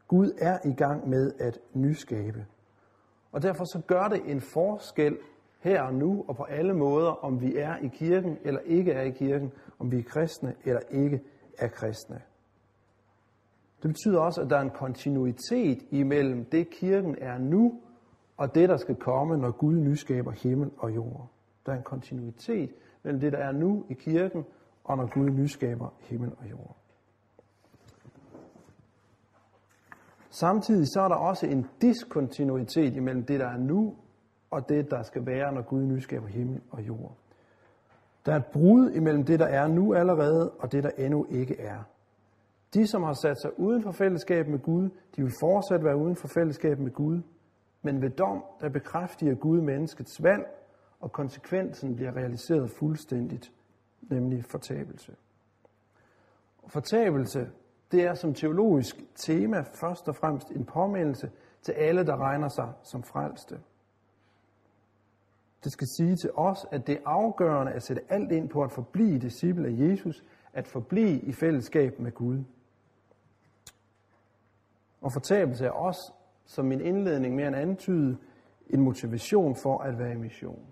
Gud 0.08 0.32
er 0.38 0.60
i 0.66 0.74
gang 0.74 1.10
med 1.10 1.34
at 1.40 1.60
nyskabe. 1.74 2.46
Og 3.32 3.42
derfor 3.42 3.64
så 3.64 3.82
gør 3.88 4.08
det 4.08 4.22
en 4.26 4.42
forskel 4.42 5.18
her 5.60 5.82
og 5.82 5.94
nu 5.94 6.26
og 6.28 6.36
på 6.36 6.44
alle 6.44 6.74
måder, 6.74 7.26
om 7.26 7.42
vi 7.42 7.56
er 7.58 7.78
i 7.78 7.88
kirken 7.88 8.38
eller 8.44 8.60
ikke 8.60 8.92
er 8.92 9.02
i 9.02 9.12
kirken, 9.12 9.52
om 9.80 9.92
vi 9.92 10.00
er 10.00 10.04
kristne 10.04 10.56
eller 10.66 10.82
ikke 10.90 11.22
er 11.58 11.68
kristne. 11.68 12.22
Det 13.82 13.90
betyder 13.90 14.20
også, 14.20 14.42
at 14.42 14.50
der 14.50 14.58
er 14.58 14.62
en 14.62 14.70
kontinuitet 14.70 15.84
imellem 15.92 16.46
det, 16.46 16.70
kirken 16.70 17.16
er 17.22 17.38
nu, 17.38 17.82
og 18.38 18.56
det, 18.56 18.70
der 18.70 18.78
skal 18.78 18.96
komme, 18.96 19.38
når 19.38 19.52
Gud 19.52 19.74
nyskaber 19.74 20.32
himmel 20.32 20.72
og 20.78 20.96
jord. 20.96 21.28
Der 21.66 21.72
er 21.72 21.78
en 21.78 21.84
kontinuitet 21.84 22.74
mellem 23.04 23.20
det, 23.20 23.32
der 23.32 23.38
er 23.38 23.52
nu 23.52 23.86
i 23.90 23.94
kirken, 23.94 24.46
og 24.84 24.98
når 24.98 25.14
Gud 25.14 25.30
nyskaber 25.30 25.94
himmel 26.00 26.32
og 26.38 26.50
jord. 26.50 26.81
Samtidig 30.32 30.88
så 30.88 31.02
er 31.02 31.08
der 31.08 31.16
også 31.16 31.46
en 31.48 31.66
diskontinuitet 31.82 32.96
imellem 32.96 33.26
det, 33.26 33.40
der 33.40 33.48
er 33.48 33.58
nu, 33.58 33.96
og 34.52 34.70
det, 34.70 34.92
der 34.92 35.04
skal 35.04 35.26
være, 35.26 35.54
når 35.54 35.62
Gud 35.62 35.84
nyskaber 35.84 36.28
himmel 36.28 36.62
og 36.72 36.82
jord. 36.82 37.16
Der 38.26 38.32
er 38.32 38.38
et 38.38 38.46
brud 38.54 38.92
imellem 38.92 39.26
det, 39.26 39.40
der 39.40 39.46
er 39.46 39.68
nu 39.68 39.94
allerede, 39.94 40.52
og 40.52 40.72
det, 40.72 40.84
der 40.84 40.90
endnu 40.98 41.26
ikke 41.30 41.60
er. 41.60 41.84
De, 42.74 42.88
som 42.88 43.04
har 43.04 43.14
sat 43.14 43.42
sig 43.42 43.60
uden 43.60 43.84
for 43.84 43.92
fællesskab 43.92 44.48
med 44.48 44.60
Gud, 44.60 44.90
de 45.16 45.22
vil 45.22 45.32
fortsat 45.40 45.84
være 45.84 45.98
uden 45.98 46.16
for 46.16 46.28
fællesskab 46.28 46.80
med 46.80 46.92
Gud. 46.92 47.22
Men 47.82 48.02
ved 48.02 48.10
dom, 48.10 48.44
der 48.62 48.70
bekræfter 48.70 49.36
Gud 49.36 49.62
menneskets 49.62 50.24
valg, 50.24 50.46
og 51.00 51.12
konsekvensen 51.12 51.96
bliver 51.96 52.16
realiseret 52.16 52.72
fuldstændigt, 52.72 53.52
nemlig 54.02 54.46
fortabelse. 54.46 55.16
Og 56.64 56.72
fortabelse, 56.72 57.50
det 57.92 58.04
er 58.04 58.14
som 58.14 58.34
teologisk 58.34 58.96
tema 59.16 59.62
først 59.62 60.08
og 60.08 60.16
fremmest 60.16 60.50
en 60.50 60.66
påmindelse 60.66 61.32
til 61.62 61.72
alle, 61.72 62.06
der 62.06 62.18
regner 62.18 62.48
sig 62.48 62.74
som 62.84 63.04
frelste. 63.04 63.60
Det 65.64 65.72
skal 65.72 65.88
sige 65.98 66.16
til 66.16 66.32
os, 66.34 66.66
at 66.72 66.88
det 66.88 66.96
er 66.96 67.02
afgørende 67.06 67.72
at 67.72 67.84
sætte 67.84 68.02
alt 68.10 68.32
ind 68.32 68.50
på 68.50 68.64
at 68.64 68.72
forblive 68.72 69.20
disciple 69.20 69.68
af 69.68 69.90
Jesus, 69.90 70.24
at 70.54 70.68
forblive 70.68 71.20
i 71.20 71.32
fællesskab 71.32 72.00
med 72.00 72.12
Gud. 72.12 72.44
Og 75.02 75.14
fortabelse 75.14 75.66
er 75.66 75.72
også, 75.72 76.14
som 76.46 76.66
min 76.66 76.82
indledning 76.82 77.36
mere 77.36 77.48
end 77.48 77.56
antyde, 77.56 78.18
en 78.70 78.82
motivation 78.82 79.56
for 79.56 79.78
at 79.78 80.00
være 80.00 80.12
i 80.12 80.18
mission. 80.18 80.66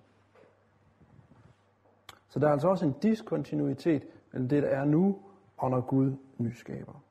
Så 2.29 2.39
der 2.39 2.47
er 2.47 2.51
altså 2.51 2.67
også 2.67 2.85
en 2.85 2.95
diskontinuitet 3.01 4.07
mellem 4.31 4.49
det, 4.49 4.63
der 4.63 4.69
er 4.69 4.85
nu, 4.85 5.19
og 5.57 5.69
når 5.69 5.81
Gud 5.81 6.15
nyskaber. 6.37 7.03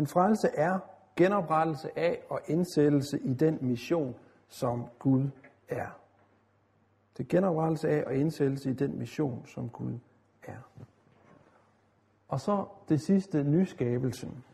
Men 0.00 0.06
frelse 0.06 0.48
er 0.54 0.78
genoprettelse 1.16 1.98
af 1.98 2.22
og 2.28 2.40
indsættelse 2.46 3.18
i 3.18 3.34
den 3.34 3.58
mission, 3.60 4.14
som 4.48 4.86
Gud 4.98 5.28
er. 5.68 6.00
Det 7.16 7.24
er 7.24 7.28
genoprettelse 7.28 7.88
af 7.88 8.04
og 8.06 8.14
indsættelse 8.14 8.70
i 8.70 8.72
den 8.72 8.98
mission, 8.98 9.46
som 9.46 9.68
Gud 9.68 9.98
er. 10.42 10.70
Og 12.28 12.40
så 12.40 12.64
det 12.88 13.00
sidste, 13.00 13.44
nyskabelsen. 13.44 14.44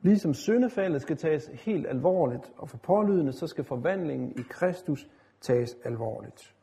Ligesom 0.00 0.34
syndefaldet 0.34 1.02
skal 1.02 1.16
tages 1.16 1.46
helt 1.52 1.86
alvorligt 1.86 2.52
og 2.56 2.68
for 2.68 2.78
pålydende, 2.78 3.32
så 3.32 3.46
skal 3.46 3.64
forvandlingen 3.64 4.32
i 4.38 4.42
Kristus 4.42 5.08
tages 5.40 5.76
alvorligt. 5.84 6.54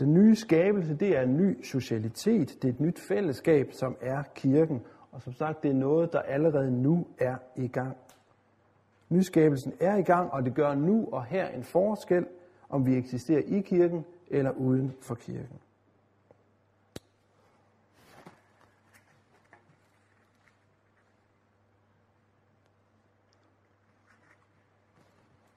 Den 0.00 0.14
nye 0.14 0.36
skabelse, 0.36 0.94
det 0.94 1.16
er 1.16 1.22
en 1.22 1.36
ny 1.36 1.62
socialitet, 1.64 2.62
det 2.62 2.68
er 2.68 2.72
et 2.72 2.80
nyt 2.80 3.00
fællesskab, 3.08 3.72
som 3.72 3.96
er 4.00 4.22
kirken. 4.34 4.82
Og 5.12 5.22
som 5.22 5.32
sagt, 5.32 5.62
det 5.62 5.70
er 5.70 5.74
noget, 5.74 6.12
der 6.12 6.20
allerede 6.20 6.82
nu 6.82 7.06
er 7.18 7.36
i 7.56 7.68
gang. 7.68 7.96
Nyskabelsen 9.08 9.72
er 9.80 9.96
i 9.96 10.02
gang, 10.02 10.32
og 10.32 10.44
det 10.44 10.54
gør 10.54 10.74
nu 10.74 11.08
og 11.12 11.24
her 11.24 11.48
en 11.48 11.64
forskel, 11.64 12.26
om 12.68 12.86
vi 12.86 12.96
eksisterer 12.96 13.42
i 13.46 13.60
kirken 13.60 14.04
eller 14.30 14.50
uden 14.50 14.92
for 15.00 15.14
kirken. 15.14 15.58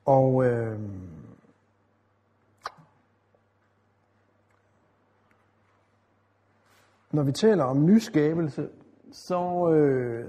Og 0.06 0.46
øh, 0.46 0.80
når 7.16 7.24
vi 7.24 7.32
taler 7.32 7.64
om 7.64 7.86
nyskabelse, 7.86 8.70
så 9.12 9.72
øh, 9.74 10.26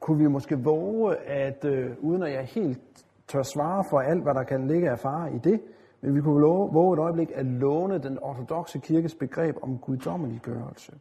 kunne 0.00 0.18
vi 0.18 0.26
måske 0.26 0.58
våge, 0.58 1.16
at 1.16 1.64
øh, 1.64 1.90
uden 2.00 2.22
at 2.22 2.32
jeg 2.32 2.44
helt 2.44 3.04
tør 3.28 3.42
svare 3.42 3.84
for 3.90 4.00
alt, 4.00 4.22
hvad 4.22 4.34
der 4.34 4.42
kan 4.42 4.66
ligge 4.66 4.90
af 4.90 4.98
fare 4.98 5.34
i 5.34 5.38
det, 5.38 5.60
men 6.00 6.14
vi 6.14 6.20
kunne 6.20 6.40
love, 6.40 6.72
våge 6.72 6.94
et 6.94 6.98
øjeblik 6.98 7.30
at 7.34 7.46
låne 7.46 7.98
den 7.98 8.18
ortodoxe 8.22 8.78
kirkes 8.78 9.14
begreb 9.14 9.56
om 9.62 9.78
guddommeliggørelse. 9.78 10.92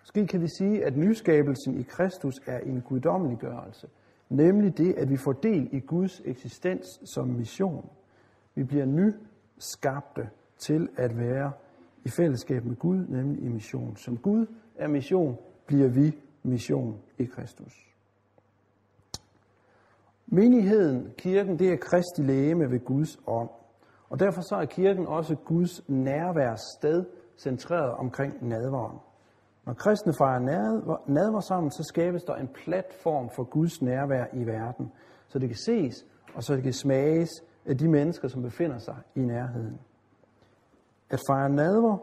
Måske 0.00 0.26
kan 0.26 0.40
vi 0.40 0.48
sige, 0.58 0.84
at 0.84 0.96
nyskabelsen 0.96 1.78
i 1.78 1.82
Kristus 1.82 2.34
er 2.46 2.58
en 2.58 2.80
guddommeliggørelse, 2.80 3.88
nemlig 4.28 4.78
det, 4.78 4.94
at 4.94 5.10
vi 5.10 5.16
får 5.16 5.32
del 5.32 5.68
i 5.72 5.80
Guds 5.80 6.22
eksistens 6.24 6.86
som 7.14 7.28
mission. 7.28 7.90
Vi 8.54 8.64
bliver 8.64 8.86
nyskabte 8.86 10.28
til 10.58 10.88
at 10.96 11.18
være 11.18 11.52
i 12.04 12.08
fællesskab 12.08 12.64
med 12.64 12.76
Gud, 12.76 13.06
nemlig 13.08 13.42
i 13.42 13.48
mission. 13.48 13.96
Som 13.96 14.16
Gud 14.16 14.46
er 14.76 14.88
mission, 14.88 15.38
bliver 15.66 15.88
vi 15.88 16.18
mission 16.42 17.00
i 17.18 17.24
Kristus. 17.24 17.88
Menigheden, 20.26 21.12
kirken, 21.18 21.58
det 21.58 21.72
er 21.72 21.76
Kristi 21.76 22.22
lægeme 22.22 22.70
ved 22.70 22.84
Guds 22.84 23.18
ånd. 23.26 23.48
Og 24.08 24.20
derfor 24.20 24.40
så 24.40 24.56
er 24.56 24.64
kirken 24.64 25.06
også 25.06 25.34
Guds 25.34 25.88
nærværssted, 25.88 27.04
centreret 27.38 27.92
omkring 27.92 28.48
nadveren. 28.48 28.98
Når 29.66 29.72
kristne 29.72 30.12
fejrer 30.18 30.40
nadver 31.08 31.40
sammen, 31.40 31.70
så 31.70 31.82
skabes 31.82 32.24
der 32.24 32.34
en 32.34 32.48
platform 32.48 33.30
for 33.30 33.44
Guds 33.44 33.82
nærvær 33.82 34.24
i 34.32 34.46
verden, 34.46 34.92
så 35.28 35.38
det 35.38 35.48
kan 35.48 35.58
ses, 35.58 36.06
og 36.34 36.42
så 36.42 36.54
det 36.54 36.62
kan 36.62 36.72
smages 36.72 37.30
af 37.66 37.78
de 37.78 37.88
mennesker, 37.88 38.28
som 38.28 38.42
befinder 38.42 38.78
sig 38.78 38.96
i 39.14 39.20
nærheden. 39.20 39.78
At 41.12 41.20
fejre 41.28 41.50
nadver, 41.50 41.98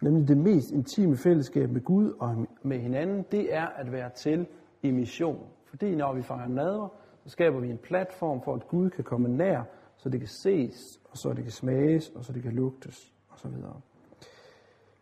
nemlig 0.00 0.28
det 0.28 0.36
mest 0.36 0.70
intime 0.70 1.16
fællesskab 1.16 1.70
med 1.70 1.80
Gud 1.80 2.12
og 2.20 2.46
med 2.62 2.78
hinanden, 2.78 3.24
det 3.32 3.54
er 3.54 3.66
at 3.66 3.92
være 3.92 4.10
til 4.10 4.46
i 4.82 4.90
mission. 4.90 5.46
Fordi 5.64 5.94
når 5.94 6.14
vi 6.14 6.22
fejrer 6.22 6.48
nadver, 6.48 6.88
så 7.24 7.30
skaber 7.30 7.60
vi 7.60 7.70
en 7.70 7.78
platform 7.78 8.42
for, 8.42 8.54
at 8.54 8.68
Gud 8.68 8.90
kan 8.90 9.04
komme 9.04 9.28
nær, 9.28 9.62
så 9.96 10.08
det 10.08 10.20
kan 10.20 10.28
ses, 10.28 10.76
og 11.10 11.16
så 11.16 11.32
det 11.32 11.42
kan 11.42 11.52
smages, 11.52 12.08
og 12.08 12.24
så 12.24 12.32
det 12.32 12.42
kan 12.42 12.52
lugtes, 12.52 13.12
osv. 13.30 13.52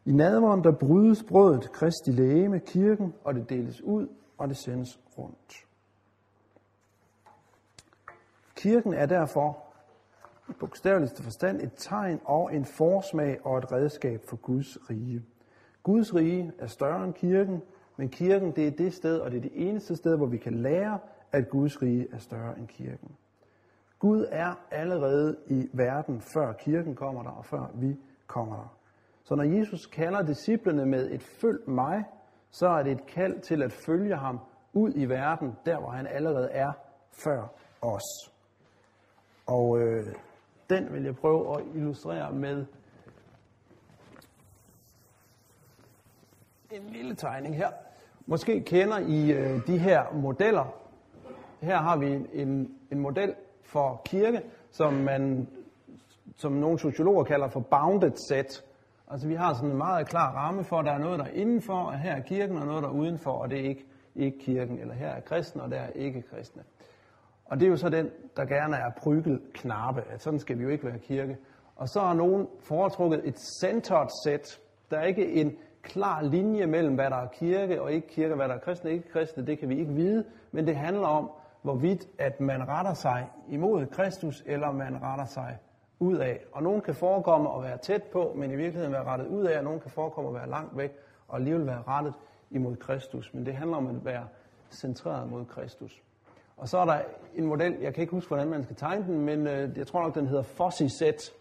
I 0.05 0.13
nadveren, 0.13 0.65
der 0.65 0.73
brydes 0.73 1.25
brødet 1.29 1.73
Kristi 1.73 2.11
læge 2.11 2.49
med 2.49 2.61
kirken, 2.61 3.15
og 3.25 3.35
det 3.35 3.51
deles 3.51 3.83
ud, 3.83 4.09
og 4.39 4.49
det 4.49 4.57
sendes 4.57 5.01
rundt. 5.19 5.53
Kirken 8.57 8.95
er 8.95 9.07
derfor 9.07 9.68
i 10.49 10.53
bogstaveligste 10.53 11.23
forstand 11.23 11.61
et 11.61 11.73
tegn 11.77 12.21
og 12.25 12.55
en 12.55 12.65
forsmag 12.65 13.39
og 13.47 13.59
et 13.59 13.73
redskab 13.73 14.25
for 14.29 14.37
Guds 14.37 14.91
rige. 14.91 15.23
Guds 15.83 16.15
rige 16.15 16.53
er 16.59 16.67
større 16.67 17.05
end 17.05 17.15
kirken, 17.15 17.63
men 17.97 18.09
kirken 18.09 18.53
det 18.53 18.67
er 18.67 18.71
det 18.71 18.95
sted, 18.95 19.19
og 19.19 19.31
det 19.31 19.37
er 19.37 19.43
det 19.43 19.69
eneste 19.69 19.97
sted, 19.97 20.17
hvor 20.17 20.27
vi 20.27 20.37
kan 20.37 20.55
lære, 20.55 20.99
at 21.33 21.49
Guds 21.49 21.83
rige 21.83 22.07
er 22.13 22.19
større 22.19 22.59
end 22.59 22.69
kirken. 22.69 23.11
Gud 23.99 24.27
er 24.31 24.55
allerede 24.71 25.37
i 25.47 25.69
verden, 25.73 26.21
før 26.21 26.53
kirken 26.53 26.95
kommer 26.95 27.23
der, 27.23 27.31
og 27.31 27.45
før 27.45 27.71
vi 27.75 27.97
kommer 28.27 28.57
der. 28.57 28.75
Så 29.25 29.35
når 29.35 29.45
Jesus 29.45 29.87
kalder 29.87 30.23
disciplene 30.23 30.87
med 30.87 31.11
et 31.11 31.23
følg 31.23 31.71
mig, 31.71 32.05
så 32.51 32.69
er 32.69 32.83
det 32.83 32.93
et 32.93 33.07
kald 33.07 33.41
til 33.41 33.63
at 33.63 33.73
følge 33.73 34.17
ham 34.17 34.41
ud 34.73 34.93
i 34.95 35.05
verden, 35.05 35.57
der 35.67 35.79
hvor 35.79 35.91
han 35.91 36.07
allerede 36.07 36.51
er 36.51 36.73
før 37.13 37.47
os. 37.83 38.33
Og 39.47 39.79
øh, 39.81 40.07
den 40.71 40.93
vil 40.93 41.05
jeg 41.05 41.17
prøve 41.17 41.59
at 41.59 41.65
illustrere 41.75 42.33
med 42.33 42.67
en 46.71 46.83
lille 46.93 47.15
tegning 47.15 47.57
her. 47.57 47.69
Måske 48.27 48.61
kender 48.61 48.99
I 48.99 49.33
øh, 49.33 49.67
de 49.67 49.79
her 49.79 50.13
modeller. 50.13 50.75
Her 51.61 51.77
har 51.77 51.97
vi 51.97 52.07
en, 52.33 52.71
en 52.91 52.99
model 52.99 53.35
for 53.63 54.03
kirke, 54.05 54.43
som 54.71 54.93
man 54.93 55.49
som 56.37 56.53
nogle 56.53 56.79
sociologer 56.79 57.25
kalder 57.25 57.49
for 57.49 57.61
bounded 57.61 58.17
set. 58.29 58.65
Altså 59.11 59.29
vi 59.29 59.35
har 59.35 59.55
sådan 59.55 59.71
en 59.71 59.77
meget 59.77 60.09
klar 60.09 60.35
ramme 60.35 60.65
for, 60.65 60.79
at 60.79 60.85
der 60.85 60.93
er 60.93 60.99
noget, 60.99 61.19
der 61.19 61.25
er 61.25 61.31
indenfor, 61.31 61.75
og 61.75 61.99
her 61.99 62.13
er 62.13 62.21
kirken, 62.21 62.57
og 62.57 62.67
noget, 62.67 62.83
der 62.83 62.89
er 62.89 62.93
udenfor, 62.93 63.31
og 63.31 63.51
det 63.51 63.61
er 63.61 63.69
ikke, 63.69 63.85
ikke 64.17 64.39
kirken. 64.39 64.79
Eller 64.79 64.95
her 64.95 65.09
er 65.09 65.21
kristne, 65.21 65.63
og 65.63 65.71
der 65.71 65.77
er 65.77 65.91
ikke 65.91 66.23
kristne. 66.23 66.63
Og 67.49 67.61
det 67.61 67.67
er 67.67 67.71
jo 67.71 67.77
så 67.77 67.89
den, 67.89 68.11
der 68.37 68.45
gerne 68.45 68.77
er 68.77 68.91
prykel 68.91 69.41
knappe, 69.55 70.03
at 70.11 70.23
sådan 70.23 70.39
skal 70.39 70.59
vi 70.59 70.63
jo 70.63 70.69
ikke 70.69 70.87
være 70.87 70.99
kirke. 70.99 71.37
Og 71.77 71.89
så 71.89 72.01
har 72.01 72.15
nogen 72.15 72.49
foretrukket 72.61 73.21
et 73.25 73.39
centered 73.61 74.09
set. 74.25 74.61
Der 74.91 74.99
er 74.99 75.05
ikke 75.05 75.33
en 75.33 75.57
klar 75.83 76.23
linje 76.23 76.67
mellem, 76.67 76.95
hvad 76.95 77.11
der 77.11 77.17
er 77.17 77.27
kirke 77.27 77.83
og 77.83 77.93
ikke 77.93 78.09
kirke, 78.09 78.35
hvad 78.35 78.49
der 78.49 78.55
er 78.55 78.59
kristne 78.59 78.91
og 78.91 78.95
ikke 78.95 79.09
kristne, 79.09 79.47
det 79.47 79.59
kan 79.59 79.69
vi 79.69 79.79
ikke 79.79 79.93
vide, 79.93 80.25
men 80.53 80.67
det 80.67 80.77
handler 80.77 81.07
om, 81.07 81.31
hvorvidt 81.63 82.09
at 82.19 82.41
man 82.41 82.69
retter 82.69 82.95
sig 82.95 83.31
imod 83.49 83.87
Kristus, 83.87 84.43
eller 84.47 84.73
man 84.73 85.03
retter 85.03 85.25
sig 85.25 85.59
ud 85.99 86.17
af. 86.17 86.45
Og 86.53 86.63
nogen 86.63 86.81
kan 86.81 86.95
forekomme 86.95 87.55
at 87.57 87.63
være 87.63 87.79
tæt 87.79 88.03
på, 88.03 88.33
men 88.37 88.51
i 88.51 88.57
virkeligheden 88.57 88.93
være 88.93 89.05
rettet 89.05 89.27
ud 89.27 89.45
af, 89.45 89.59
og 89.59 89.65
nogen 89.65 89.81
kan 89.81 89.91
forekomme 89.91 90.31
at 90.31 90.35
være 90.35 90.51
langt 90.51 90.77
væk, 90.77 90.93
og 91.29 91.37
alligevel 91.37 91.67
være 91.67 91.83
rettet 91.89 92.15
imod 92.51 92.77
Kristus. 92.77 93.35
Men 93.35 93.47
det 93.47 93.55
handler 93.55 93.77
om 93.77 93.87
at 93.87 94.05
være 94.05 94.29
centreret 94.71 95.31
mod 95.31 95.45
Kristus. 95.45 96.03
Og 96.59 96.69
så 96.69 96.79
er 96.79 96.85
der 96.85 97.01
en 97.35 97.47
model, 97.47 97.77
jeg 97.81 97.95
kan 97.95 98.01
ikke 98.03 98.11
huske, 98.11 98.29
hvordan 98.29 98.49
man 98.49 98.63
skal 98.63 98.77
tegne 98.77 99.05
den, 99.05 99.21
men 99.21 99.47
øh, 99.47 99.79
jeg 99.79 99.87
tror 99.87 100.03
nok, 100.03 100.15
den 100.15 100.27
hedder 100.27 100.43
Fossi 100.43 100.89
Set. 100.89 101.33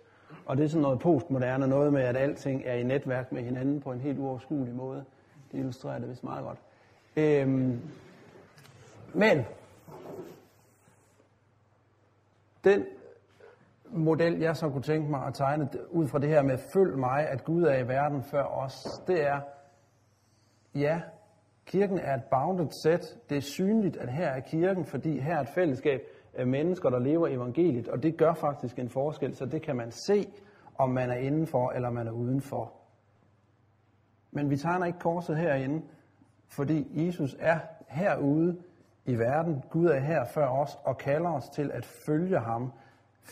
Og 0.45 0.57
det 0.57 0.63
er 0.63 0.67
sådan 0.67 0.81
noget 0.81 0.99
postmoderne, 0.99 1.67
noget 1.67 1.93
med, 1.93 2.01
at 2.01 2.17
alting 2.17 2.61
er 2.65 2.73
i 2.73 2.83
netværk 2.83 3.31
med 3.31 3.43
hinanden 3.43 3.81
på 3.81 3.91
en 3.91 3.99
helt 3.99 4.19
uoverskuelig 4.19 4.75
måde. 4.75 5.05
Det 5.51 5.59
illustrerer 5.59 5.99
det 5.99 6.09
vist 6.09 6.23
meget 6.23 6.43
godt. 6.43 6.57
Øhm, 7.17 7.81
men 9.13 9.45
den 12.63 12.85
model, 13.89 14.39
jeg 14.39 14.57
så 14.57 14.69
kunne 14.69 14.81
tænke 14.81 15.11
mig 15.11 15.25
at 15.25 15.33
tegne 15.33 15.69
ud 15.89 16.07
fra 16.07 16.19
det 16.19 16.29
her 16.29 16.41
med 16.41 16.57
følg 16.57 16.97
mig, 16.97 17.27
at 17.29 17.43
Gud 17.43 17.63
er 17.63 17.77
i 17.77 17.87
verden 17.87 18.23
før 18.23 18.43
os, 18.43 19.01
det 19.07 19.27
er, 19.27 19.41
ja, 20.75 21.01
kirken 21.67 21.99
er 21.99 22.15
et 22.15 22.23
bounded 22.31 22.67
set. 22.83 23.17
Det 23.29 23.37
er 23.37 23.41
synligt, 23.41 23.97
at 23.97 24.09
her 24.09 24.27
er 24.27 24.39
kirken, 24.39 24.85
fordi 24.85 25.19
her 25.19 25.35
er 25.35 25.41
et 25.41 25.49
fællesskab 25.55 26.01
af 26.33 26.47
mennesker, 26.47 26.89
der 26.89 26.99
lever 26.99 27.27
evangeliet, 27.27 27.87
og 27.87 28.03
det 28.03 28.17
gør 28.17 28.33
faktisk 28.33 28.79
en 28.79 28.89
forskel, 28.89 29.35
så 29.35 29.45
det 29.45 29.61
kan 29.61 29.75
man 29.75 29.91
se, 29.91 30.25
om 30.77 30.89
man 30.89 31.09
er 31.09 31.15
indenfor 31.15 31.71
eller 31.71 31.89
man 31.89 32.07
er 32.07 32.11
udenfor. 32.11 32.73
Men 34.31 34.49
vi 34.49 34.57
tegner 34.57 34.85
ikke 34.85 34.99
korset 34.99 35.37
herinde, 35.37 35.81
fordi 36.47 37.05
Jesus 37.05 37.35
er 37.39 37.59
herude 37.87 38.57
i 39.05 39.15
verden. 39.15 39.63
Gud 39.69 39.85
er 39.85 39.99
her 39.99 40.25
før 40.33 40.47
os 40.47 40.77
og 40.83 40.97
kalder 40.97 41.29
os 41.29 41.49
til 41.49 41.71
at 41.73 41.85
følge 42.05 42.39
ham. 42.39 42.71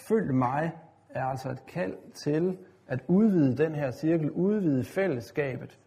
Følg 0.08 0.36
mig 0.36 0.72
er 1.10 1.26
altså 1.26 1.50
et 1.50 1.66
kald 1.66 2.12
til 2.14 2.58
at 2.88 3.00
udvide 3.08 3.58
den 3.58 3.76
her 3.76 3.92
cirkel, 3.92 4.32
udvide 4.32 4.84
fællesskabet 4.84 5.80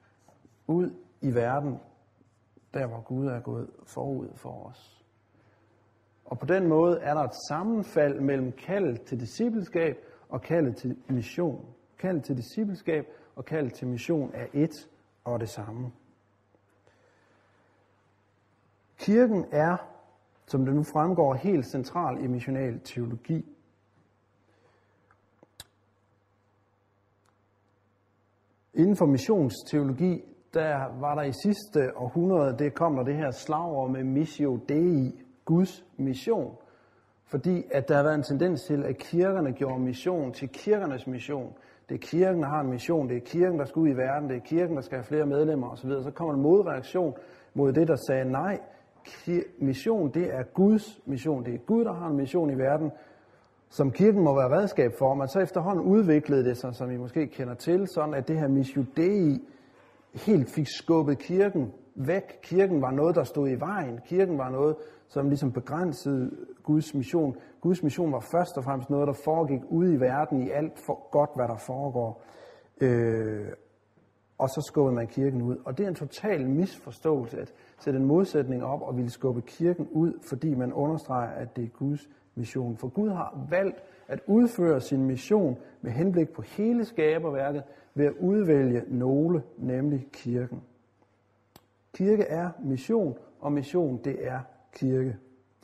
ud 0.66 0.90
i 1.20 1.34
verden, 1.34 1.78
der 2.74 2.86
hvor 2.86 3.00
Gud 3.00 3.26
er 3.26 3.40
gået 3.40 3.70
forud 3.86 4.28
for 4.34 4.66
os. 4.66 5.04
Og 6.24 6.38
på 6.38 6.46
den 6.46 6.68
måde 6.68 7.00
er 7.00 7.14
der 7.14 7.22
et 7.22 7.34
sammenfald 7.48 8.20
mellem 8.20 8.52
kaldet 8.52 9.02
til 9.02 9.20
discipleskab 9.20 9.96
og 10.28 10.42
kaldet 10.42 10.76
til 10.76 10.96
mission. 11.08 11.66
Kaldet 11.98 12.24
til 12.24 12.36
discipleskab 12.36 13.06
og 13.36 13.44
kaldet 13.44 13.74
til 13.74 13.88
mission 13.88 14.30
er 14.34 14.46
et 14.52 14.88
og 15.24 15.40
det 15.40 15.48
samme. 15.48 15.92
Kirken 18.98 19.44
er, 19.52 19.76
som 20.46 20.64
det 20.64 20.74
nu 20.74 20.82
fremgår, 20.82 21.34
helt 21.34 21.66
central 21.66 22.24
i 22.24 22.26
missional 22.26 22.80
teologi. 22.80 23.44
Inden 28.74 28.96
for 28.96 29.06
missionsteologi, 29.06 30.24
der 30.54 31.00
var 31.00 31.14
der 31.14 31.22
i 31.22 31.32
sidste 31.32 31.96
århundrede, 31.96 32.58
det 32.58 32.74
kom 32.74 32.96
der 32.96 33.02
det 33.02 33.16
her 33.16 33.30
slagord 33.30 33.90
med 33.90 34.04
missio 34.04 34.56
dei, 34.68 35.12
Guds 35.44 35.84
mission. 35.96 36.56
Fordi 37.26 37.64
at 37.70 37.88
der 37.88 37.96
har 37.96 38.02
været 38.02 38.14
en 38.14 38.22
tendens 38.22 38.62
til, 38.62 38.84
at 38.84 38.98
kirkerne 38.98 39.52
gjorde 39.52 39.80
mission 39.80 40.32
til 40.32 40.48
kirkernes 40.48 41.06
mission. 41.06 41.52
Det 41.88 41.94
er 41.94 41.98
kirken, 41.98 42.42
der 42.42 42.48
har 42.48 42.60
en 42.60 42.70
mission. 42.70 43.08
Det 43.08 43.16
er 43.16 43.20
kirken, 43.20 43.58
der 43.58 43.64
skal 43.64 43.80
ud 43.80 43.88
i 43.88 43.96
verden. 43.96 44.28
Det 44.28 44.36
er 44.36 44.40
kirken, 44.40 44.76
der 44.76 44.82
skal 44.82 44.98
have 44.98 45.04
flere 45.04 45.26
medlemmer 45.26 45.70
osv. 45.70 45.90
Så 45.90 46.10
kommer 46.14 46.34
en 46.34 46.40
modreaktion 46.40 47.14
mod 47.54 47.72
det, 47.72 47.88
der 47.88 47.96
sagde 47.96 48.24
nej. 48.24 48.58
Mission, 49.58 50.10
det 50.14 50.34
er 50.34 50.42
Guds 50.42 51.00
mission. 51.06 51.44
Det 51.44 51.54
er 51.54 51.58
Gud, 51.58 51.84
der 51.84 51.92
har 51.92 52.06
en 52.06 52.16
mission 52.16 52.50
i 52.50 52.58
verden, 52.58 52.90
som 53.68 53.90
kirken 53.90 54.22
må 54.24 54.34
være 54.34 54.58
redskab 54.58 54.92
for. 54.98 55.14
Man 55.14 55.28
så 55.28 55.40
efterhånden 55.40 55.84
udviklede 55.84 56.44
det 56.44 56.56
sig, 56.56 56.74
som 56.74 56.90
I 56.90 56.96
måske 56.96 57.26
kender 57.26 57.54
til, 57.54 57.88
sådan 57.88 58.14
at 58.14 58.28
det 58.28 58.38
her 58.38 58.48
missio 58.48 58.84
Dei 58.96 59.40
helt 60.14 60.50
fik 60.50 60.66
skubbet 60.66 61.18
kirken 61.18 61.72
væk. 61.94 62.40
Kirken 62.42 62.82
var 62.82 62.90
noget, 62.90 63.14
der 63.14 63.24
stod 63.24 63.48
i 63.48 63.60
vejen. 63.60 64.00
Kirken 64.06 64.38
var 64.38 64.50
noget, 64.50 64.76
som 65.08 65.28
ligesom 65.28 65.52
begrænsede 65.52 66.30
Guds 66.62 66.94
mission. 66.94 67.36
Guds 67.60 67.82
mission 67.82 68.12
var 68.12 68.20
først 68.20 68.56
og 68.56 68.64
fremmest 68.64 68.90
noget, 68.90 69.06
der 69.06 69.12
foregik 69.12 69.60
ude 69.68 69.94
i 69.94 70.00
verden 70.00 70.42
i 70.46 70.50
alt 70.50 70.78
for 70.78 71.10
godt, 71.10 71.30
hvad 71.34 71.48
der 71.48 71.56
foregår. 71.56 72.22
Øh, 72.80 73.46
og 74.38 74.48
så 74.48 74.60
skubbede 74.60 74.94
man 74.94 75.06
kirken 75.06 75.42
ud. 75.42 75.56
Og 75.64 75.78
det 75.78 75.84
er 75.84 75.88
en 75.88 75.94
total 75.94 76.48
misforståelse 76.48 77.40
at 77.40 77.54
sætte 77.78 77.98
en 77.98 78.04
modsætning 78.04 78.64
op 78.64 78.82
og 78.82 78.96
ville 78.96 79.10
skubbe 79.10 79.40
kirken 79.40 79.88
ud, 79.90 80.12
fordi 80.28 80.54
man 80.54 80.72
understreger, 80.72 81.30
at 81.30 81.56
det 81.56 81.64
er 81.64 81.68
Guds 81.68 82.08
mission. 82.34 82.76
For 82.76 82.88
Gud 82.88 83.08
har 83.08 83.46
valgt 83.50 83.82
at 84.08 84.20
udføre 84.26 84.80
sin 84.80 85.06
mission 85.06 85.58
med 85.82 85.90
henblik 85.90 86.28
på 86.28 86.42
hele 86.42 86.84
skaberværket 86.84 87.62
ved 87.98 88.06
at 88.06 88.12
udvælge 88.20 88.82
nogle, 88.86 89.42
nemlig 89.56 90.08
kirken. 90.12 90.62
Kirke 91.92 92.22
er 92.22 92.50
mission, 92.64 93.18
og 93.40 93.52
mission 93.52 94.00
det 94.04 94.26
er 94.26 94.40
kirke. 94.72 95.16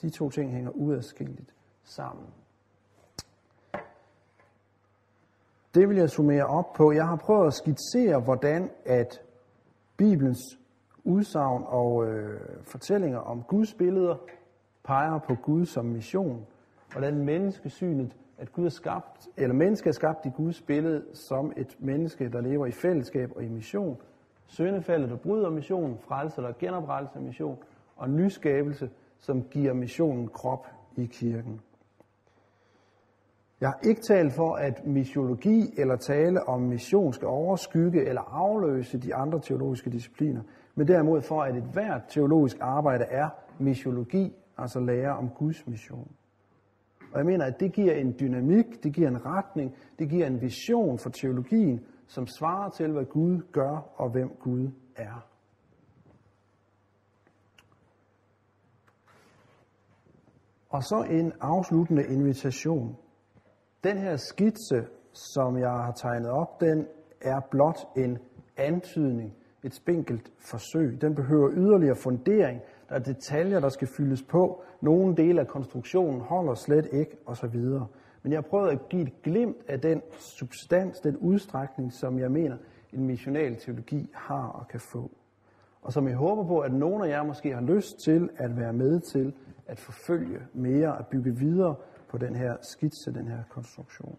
De 0.03 0.11
to 0.11 0.31
ting 0.31 0.53
hænger 0.53 0.71
uadskilleligt 0.71 1.55
sammen. 1.85 2.27
Det 5.75 5.89
vil 5.89 5.97
jeg 5.97 6.11
summere 6.11 6.45
op 6.45 6.73
på. 6.73 6.93
Jeg 6.93 7.07
har 7.07 7.17
prøvet 7.17 7.47
at 7.47 7.55
skitsere, 7.55 8.21
hvordan 8.21 8.71
at 8.85 9.21
Bibelens 9.97 10.59
udsagn 11.05 11.63
og 11.67 12.07
øh, 12.07 12.41
fortællinger 12.63 13.19
om 13.19 13.43
Guds 13.43 13.75
billeder 13.75 14.17
peger 14.85 15.19
på 15.19 15.35
Gud 15.35 15.67
som 15.67 15.85
mission. 15.85 16.47
Hvordan 16.93 17.25
menneskesynet, 17.25 18.17
at 18.39 18.53
Gud 18.53 18.65
er 18.65 18.71
skabt, 18.71 19.29
eller 19.37 19.55
mennesket 19.55 19.89
er 19.89 19.93
skabt 19.93 20.27
i 20.27 20.31
Guds 20.37 20.63
billede 20.63 21.05
som 21.13 21.53
et 21.57 21.77
menneske, 21.79 22.29
der 22.29 22.41
lever 22.41 22.67
i 22.67 22.71
fællesskab 22.71 23.31
og 23.37 23.45
i 23.45 23.49
mission. 23.49 23.97
Søndefaldet, 24.47 25.11
der 25.11 25.17
bryder 25.17 25.51
missionen, 25.51 25.99
frelse 25.99 26.37
eller 26.39 26.53
genoprettelse 26.59 27.19
af 27.19 27.23
mission, 27.23 27.59
og 27.97 28.11
nyskabelse, 28.11 28.91
som 29.19 29.43
giver 29.43 29.73
missionen 29.73 30.29
krop 30.29 30.67
i 30.97 31.05
kirken. 31.05 31.61
Jeg 33.61 33.69
har 33.69 33.79
ikke 33.89 34.01
talt 34.01 34.33
for, 34.33 34.55
at 34.55 34.87
missiologi 34.87 35.75
eller 35.77 35.97
tale 35.97 36.49
om 36.49 36.61
mission 36.61 37.13
skal 37.13 37.29
overskygge 37.29 38.05
eller 38.05 38.23
afløse 38.23 38.99
de 38.99 39.15
andre 39.15 39.41
teologiske 39.41 39.91
discipliner, 39.91 40.43
men 40.75 40.89
derimod 40.89 41.23
for, 41.23 41.43
at 41.43 41.57
et 41.57 41.69
hvert 41.73 42.03
teologisk 42.09 42.57
arbejde 42.61 43.05
er 43.05 43.29
missiologi, 43.59 44.33
altså 44.59 44.81
lære 44.81 45.17
om 45.17 45.29
Guds 45.29 45.67
mission. 45.67 46.09
Og 47.15 47.19
jeg 47.19 47.27
mener, 47.27 47.45
at 47.45 47.61
det 47.61 47.73
giver 47.73 47.95
en 47.95 48.15
dynamik, 48.21 48.83
det 48.83 48.95
giver 48.95 49.09
en 49.09 49.27
retning, 49.27 49.77
det 49.99 50.11
giver 50.11 50.27
en 50.27 50.41
vision 50.41 50.99
for 50.99 51.11
teologien, 51.11 51.81
som 52.07 52.27
svarer 52.27 52.71
til, 52.71 52.93
hvad 52.93 53.05
Gud 53.05 53.41
gør 53.53 53.93
og 53.97 54.11
hvem 54.11 54.29
Gud 54.41 54.71
er. 54.97 55.29
Og 60.69 60.83
så 60.83 61.07
en 61.11 61.33
afsluttende 61.41 62.05
invitation. 62.05 62.97
Den 63.85 63.99
her 63.99 64.17
skitse, 64.17 64.87
som 65.13 65.59
jeg 65.59 65.71
har 65.71 65.93
tegnet 65.93 66.31
op, 66.31 66.61
den 66.61 66.87
er 67.23 67.41
blot 67.51 67.79
en 67.97 68.19
antydning, 68.57 69.35
et 69.65 69.75
spinkelt 69.75 70.33
forsøg. 70.51 71.01
Den 71.01 71.15
behøver 71.15 71.51
yderligere 71.53 71.97
fundering. 72.03 72.61
Der 72.95 73.01
er 73.01 73.05
detaljer, 73.05 73.61
der 73.61 73.69
skal 73.69 73.89
fyldes 73.89 74.23
på. 74.23 74.63
Nogle 74.81 75.17
dele 75.17 75.41
af 75.41 75.49
konstruktionen 75.49 76.21
holder 76.21 76.55
slet 76.55 76.89
ikke, 76.93 77.17
osv. 77.27 77.57
Men 78.23 78.33
jeg 78.33 78.37
har 78.37 78.43
prøvet 78.51 78.71
at 78.71 78.89
give 78.89 79.03
et 79.03 79.23
glimt 79.23 79.57
af 79.69 79.81
den 79.81 80.03
substans, 80.19 81.01
den 81.01 81.17
udstrækning, 81.17 81.93
som 81.93 82.19
jeg 82.19 82.31
mener, 82.31 82.57
en 82.93 83.07
missional 83.07 83.57
teologi 83.57 84.11
har 84.15 84.49
og 84.49 84.69
kan 84.69 84.81
få. 84.81 85.11
Og 85.83 85.93
som 85.93 86.09
jeg 86.09 86.17
håber 86.17 86.45
på, 86.45 86.59
at 86.59 86.73
nogle 86.73 87.07
af 87.07 87.11
jer 87.11 87.23
måske 87.23 87.55
har 87.55 87.61
lyst 87.61 87.99
til 87.99 88.31
at 88.37 88.57
være 88.57 88.73
med 88.73 89.01
til 89.01 89.33
at 89.67 89.79
forfølge 89.79 90.41
mere, 90.53 90.99
at 90.99 91.07
bygge 91.07 91.37
videre 91.37 91.75
på 92.09 92.19
den 92.19 92.37
her 92.37 92.57
skitse, 92.63 93.15
den 93.15 93.29
her 93.29 93.43
konstruktion. 93.51 94.19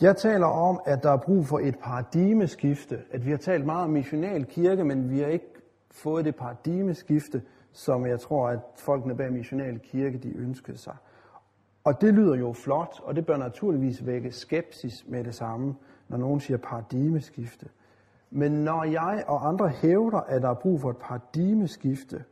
Jeg 0.00 0.16
taler 0.16 0.46
om, 0.46 0.80
at 0.86 1.02
der 1.02 1.10
er 1.10 1.16
brug 1.16 1.46
for 1.46 1.58
et 1.58 1.78
paradigmeskifte. 1.78 2.98
At 3.10 3.26
vi 3.26 3.30
har 3.30 3.38
talt 3.38 3.66
meget 3.66 3.84
om 3.84 3.90
missional 3.90 4.44
kirke, 4.44 4.84
men 4.84 5.10
vi 5.10 5.18
har 5.18 5.26
ikke 5.26 5.46
fået 5.90 6.24
det 6.24 6.36
paradigmeskifte, 6.36 7.42
som 7.72 8.06
jeg 8.06 8.20
tror, 8.20 8.48
at 8.48 8.58
folkene 8.76 9.16
bag 9.16 9.32
missional 9.32 9.78
kirke, 9.78 10.18
de 10.18 10.36
ønskede 10.36 10.78
sig. 10.78 10.96
Og 11.84 12.00
det 12.00 12.14
lyder 12.14 12.34
jo 12.34 12.52
flot, 12.52 13.00
og 13.02 13.16
det 13.16 13.26
bør 13.26 13.36
naturligvis 13.36 14.06
vække 14.06 14.32
skepsis 14.32 15.04
med 15.08 15.24
det 15.24 15.34
samme, 15.34 15.74
når 16.08 16.16
nogen 16.16 16.40
siger 16.40 16.58
paradigmeskifte. 16.58 17.68
Men 18.30 18.52
når 18.52 18.84
jeg 18.84 19.24
og 19.26 19.48
andre 19.48 19.68
hævder, 19.68 20.20
at 20.20 20.42
der 20.42 20.50
er 20.50 20.54
brug 20.54 20.80
for 20.80 20.90
et 20.90 20.96
paradigmeskifte, 20.96 22.24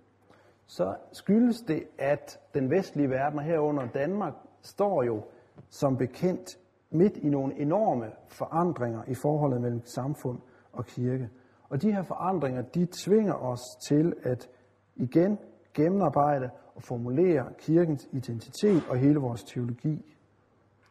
så 0.67 0.95
skyldes 1.13 1.61
det, 1.61 1.85
at 1.99 2.41
den 2.55 2.71
vestlige 2.71 3.11
verden, 3.11 3.39
og 3.39 3.45
herunder 3.45 3.87
Danmark, 3.87 4.33
står 4.63 5.03
jo 5.03 5.23
som 5.71 5.97
bekendt 5.97 6.59
midt 6.93 7.17
i 7.17 7.29
nogle 7.29 7.61
enorme 7.61 8.07
forandringer 8.29 9.03
i 9.07 9.15
forholdet 9.15 9.61
mellem 9.61 9.81
samfund 9.85 10.39
og 10.73 10.87
kirke. 10.87 11.31
Og 11.69 11.83
de 11.83 11.93
her 11.93 12.03
forandringer, 12.03 12.63
de 12.63 12.87
tvinger 12.93 13.35
os 13.35 13.61
til 13.89 14.13
at 14.23 14.49
igen 14.97 15.39
gennemarbejde 15.75 16.51
og 16.75 16.83
formulere 16.83 17.47
kirkens 17.59 18.09
identitet 18.13 18.83
og 18.89 18.97
hele 18.97 19.19
vores 19.19 19.45
teologi. 19.45 19.95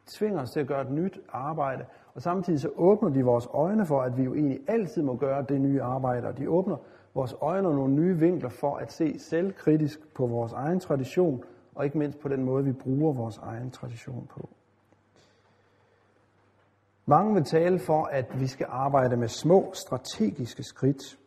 De 0.05 0.11
tvinger 0.17 0.41
os 0.41 0.51
til 0.51 0.59
at 0.59 0.67
gøre 0.67 0.81
et 0.81 0.91
nyt 0.91 1.19
arbejde, 1.29 1.85
og 2.13 2.21
samtidig 2.21 2.59
så 2.59 2.69
åbner 2.75 3.09
de 3.09 3.23
vores 3.23 3.47
øjne 3.53 3.85
for, 3.85 4.01
at 4.01 4.17
vi 4.17 4.23
jo 4.23 4.33
egentlig 4.33 4.59
altid 4.67 5.01
må 5.03 5.15
gøre 5.15 5.45
det 5.49 5.61
nye 5.61 5.81
arbejde, 5.81 6.27
og 6.27 6.37
de 6.37 6.49
åbner 6.49 6.77
vores 7.13 7.35
øjne 7.41 7.67
og 7.67 7.75
nogle 7.75 7.93
nye 7.93 8.19
vinkler 8.19 8.49
for 8.49 8.75
at 8.75 8.91
se 8.91 9.19
selvkritisk 9.19 10.13
på 10.15 10.27
vores 10.27 10.53
egen 10.53 10.79
tradition, 10.79 11.43
og 11.75 11.85
ikke 11.85 11.97
mindst 11.97 12.19
på 12.19 12.27
den 12.27 12.43
måde, 12.43 12.63
vi 12.63 12.71
bruger 12.71 13.13
vores 13.13 13.37
egen 13.37 13.71
tradition 13.71 14.27
på. 14.29 14.49
Mange 17.15 17.33
vil 17.33 17.43
tale 17.43 17.79
for, 17.79 18.03
at 18.03 18.39
vi 18.39 18.47
skal 18.47 18.65
arbejde 18.69 19.17
med 19.17 19.27
små 19.27 19.71
strategiske 19.73 20.63
skridt. 20.63 21.19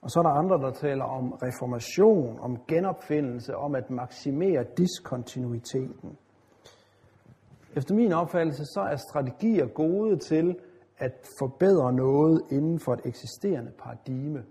Og 0.00 0.10
så 0.10 0.18
er 0.18 0.22
der 0.22 0.30
andre, 0.30 0.56
der 0.56 0.70
taler 0.70 1.04
om 1.04 1.32
reformation, 1.32 2.38
om 2.40 2.56
genopfindelse, 2.68 3.56
om 3.56 3.74
at 3.74 3.90
maksimere 3.90 4.64
diskontinuiteten. 4.76 6.18
Efter 7.76 7.94
min 7.94 8.12
opfattelse, 8.12 8.64
så 8.64 8.80
er 8.80 8.96
strategier 8.96 9.66
gode 9.66 10.16
til 10.18 10.56
at 10.98 11.12
forbedre 11.38 11.92
noget 11.92 12.42
inden 12.50 12.80
for 12.80 12.92
et 12.92 13.00
eksisterende 13.04 13.72
paradigme. 13.78 14.44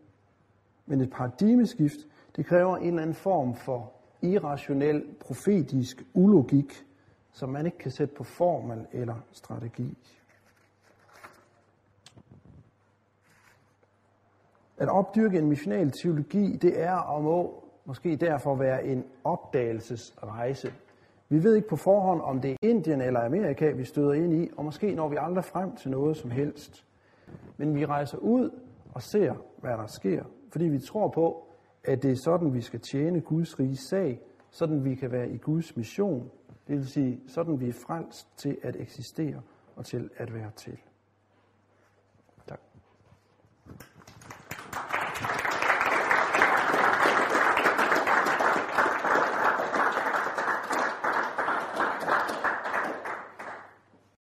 Men 0.85 1.01
et 1.01 1.09
paradigmeskift, 1.09 1.99
det 2.35 2.45
kræver 2.45 2.77
en 2.77 2.87
eller 2.87 3.01
anden 3.01 3.15
form 3.15 3.55
for 3.55 3.91
irrationel, 4.21 5.03
profetisk 5.21 6.03
ulogik, 6.13 6.73
som 7.31 7.49
man 7.49 7.65
ikke 7.65 7.77
kan 7.77 7.91
sætte 7.91 8.15
på 8.15 8.23
formel 8.23 8.85
eller 8.91 9.15
strategi. 9.31 9.97
At 14.77 14.89
opdyrke 14.89 15.37
en 15.37 15.49
missional 15.49 15.91
teologi, 15.91 16.55
det 16.55 16.81
er 16.81 16.95
og 16.95 17.23
må 17.23 17.63
måske 17.85 18.15
derfor 18.15 18.55
være 18.55 18.85
en 18.85 19.03
opdagelsesrejse. 19.23 20.73
Vi 21.29 21.43
ved 21.43 21.55
ikke 21.55 21.67
på 21.67 21.75
forhånd, 21.75 22.21
om 22.21 22.41
det 22.41 22.51
er 22.51 22.55
Indien 22.61 23.01
eller 23.01 23.25
Amerika, 23.25 23.71
vi 23.71 23.83
støder 23.83 24.13
ind 24.13 24.33
i, 24.33 24.49
og 24.57 24.65
måske 24.65 24.95
når 24.95 25.09
vi 25.09 25.15
aldrig 25.19 25.45
frem 25.45 25.75
til 25.75 25.91
noget 25.91 26.17
som 26.17 26.31
helst. 26.31 26.85
Men 27.57 27.75
vi 27.75 27.85
rejser 27.85 28.17
ud 28.17 28.49
og 28.93 29.01
ser, 29.01 29.33
hvad 29.57 29.71
der 29.71 29.87
sker, 29.87 30.23
fordi 30.51 30.65
vi 30.65 30.79
tror 30.79 31.07
på, 31.07 31.47
at 31.83 32.03
det 32.03 32.11
er 32.11 32.15
sådan, 32.15 32.53
vi 32.53 32.61
skal 32.61 32.79
tjene 32.79 33.21
Guds 33.21 33.59
rige 33.59 33.77
sag, 33.89 34.21
sådan 34.51 34.85
vi 34.85 34.95
kan 34.95 35.11
være 35.11 35.29
i 35.29 35.37
Guds 35.37 35.77
mission, 35.77 36.31
det 36.67 36.75
vil 36.75 36.87
sige, 36.87 37.21
sådan 37.27 37.59
vi 37.59 37.69
er 37.69 37.73
frelst 37.73 38.37
til 38.37 38.57
at 38.63 38.75
eksistere 38.79 39.41
og 39.75 39.85
til 39.85 40.09
at 40.17 40.33
være 40.33 40.51
til. 40.55 40.77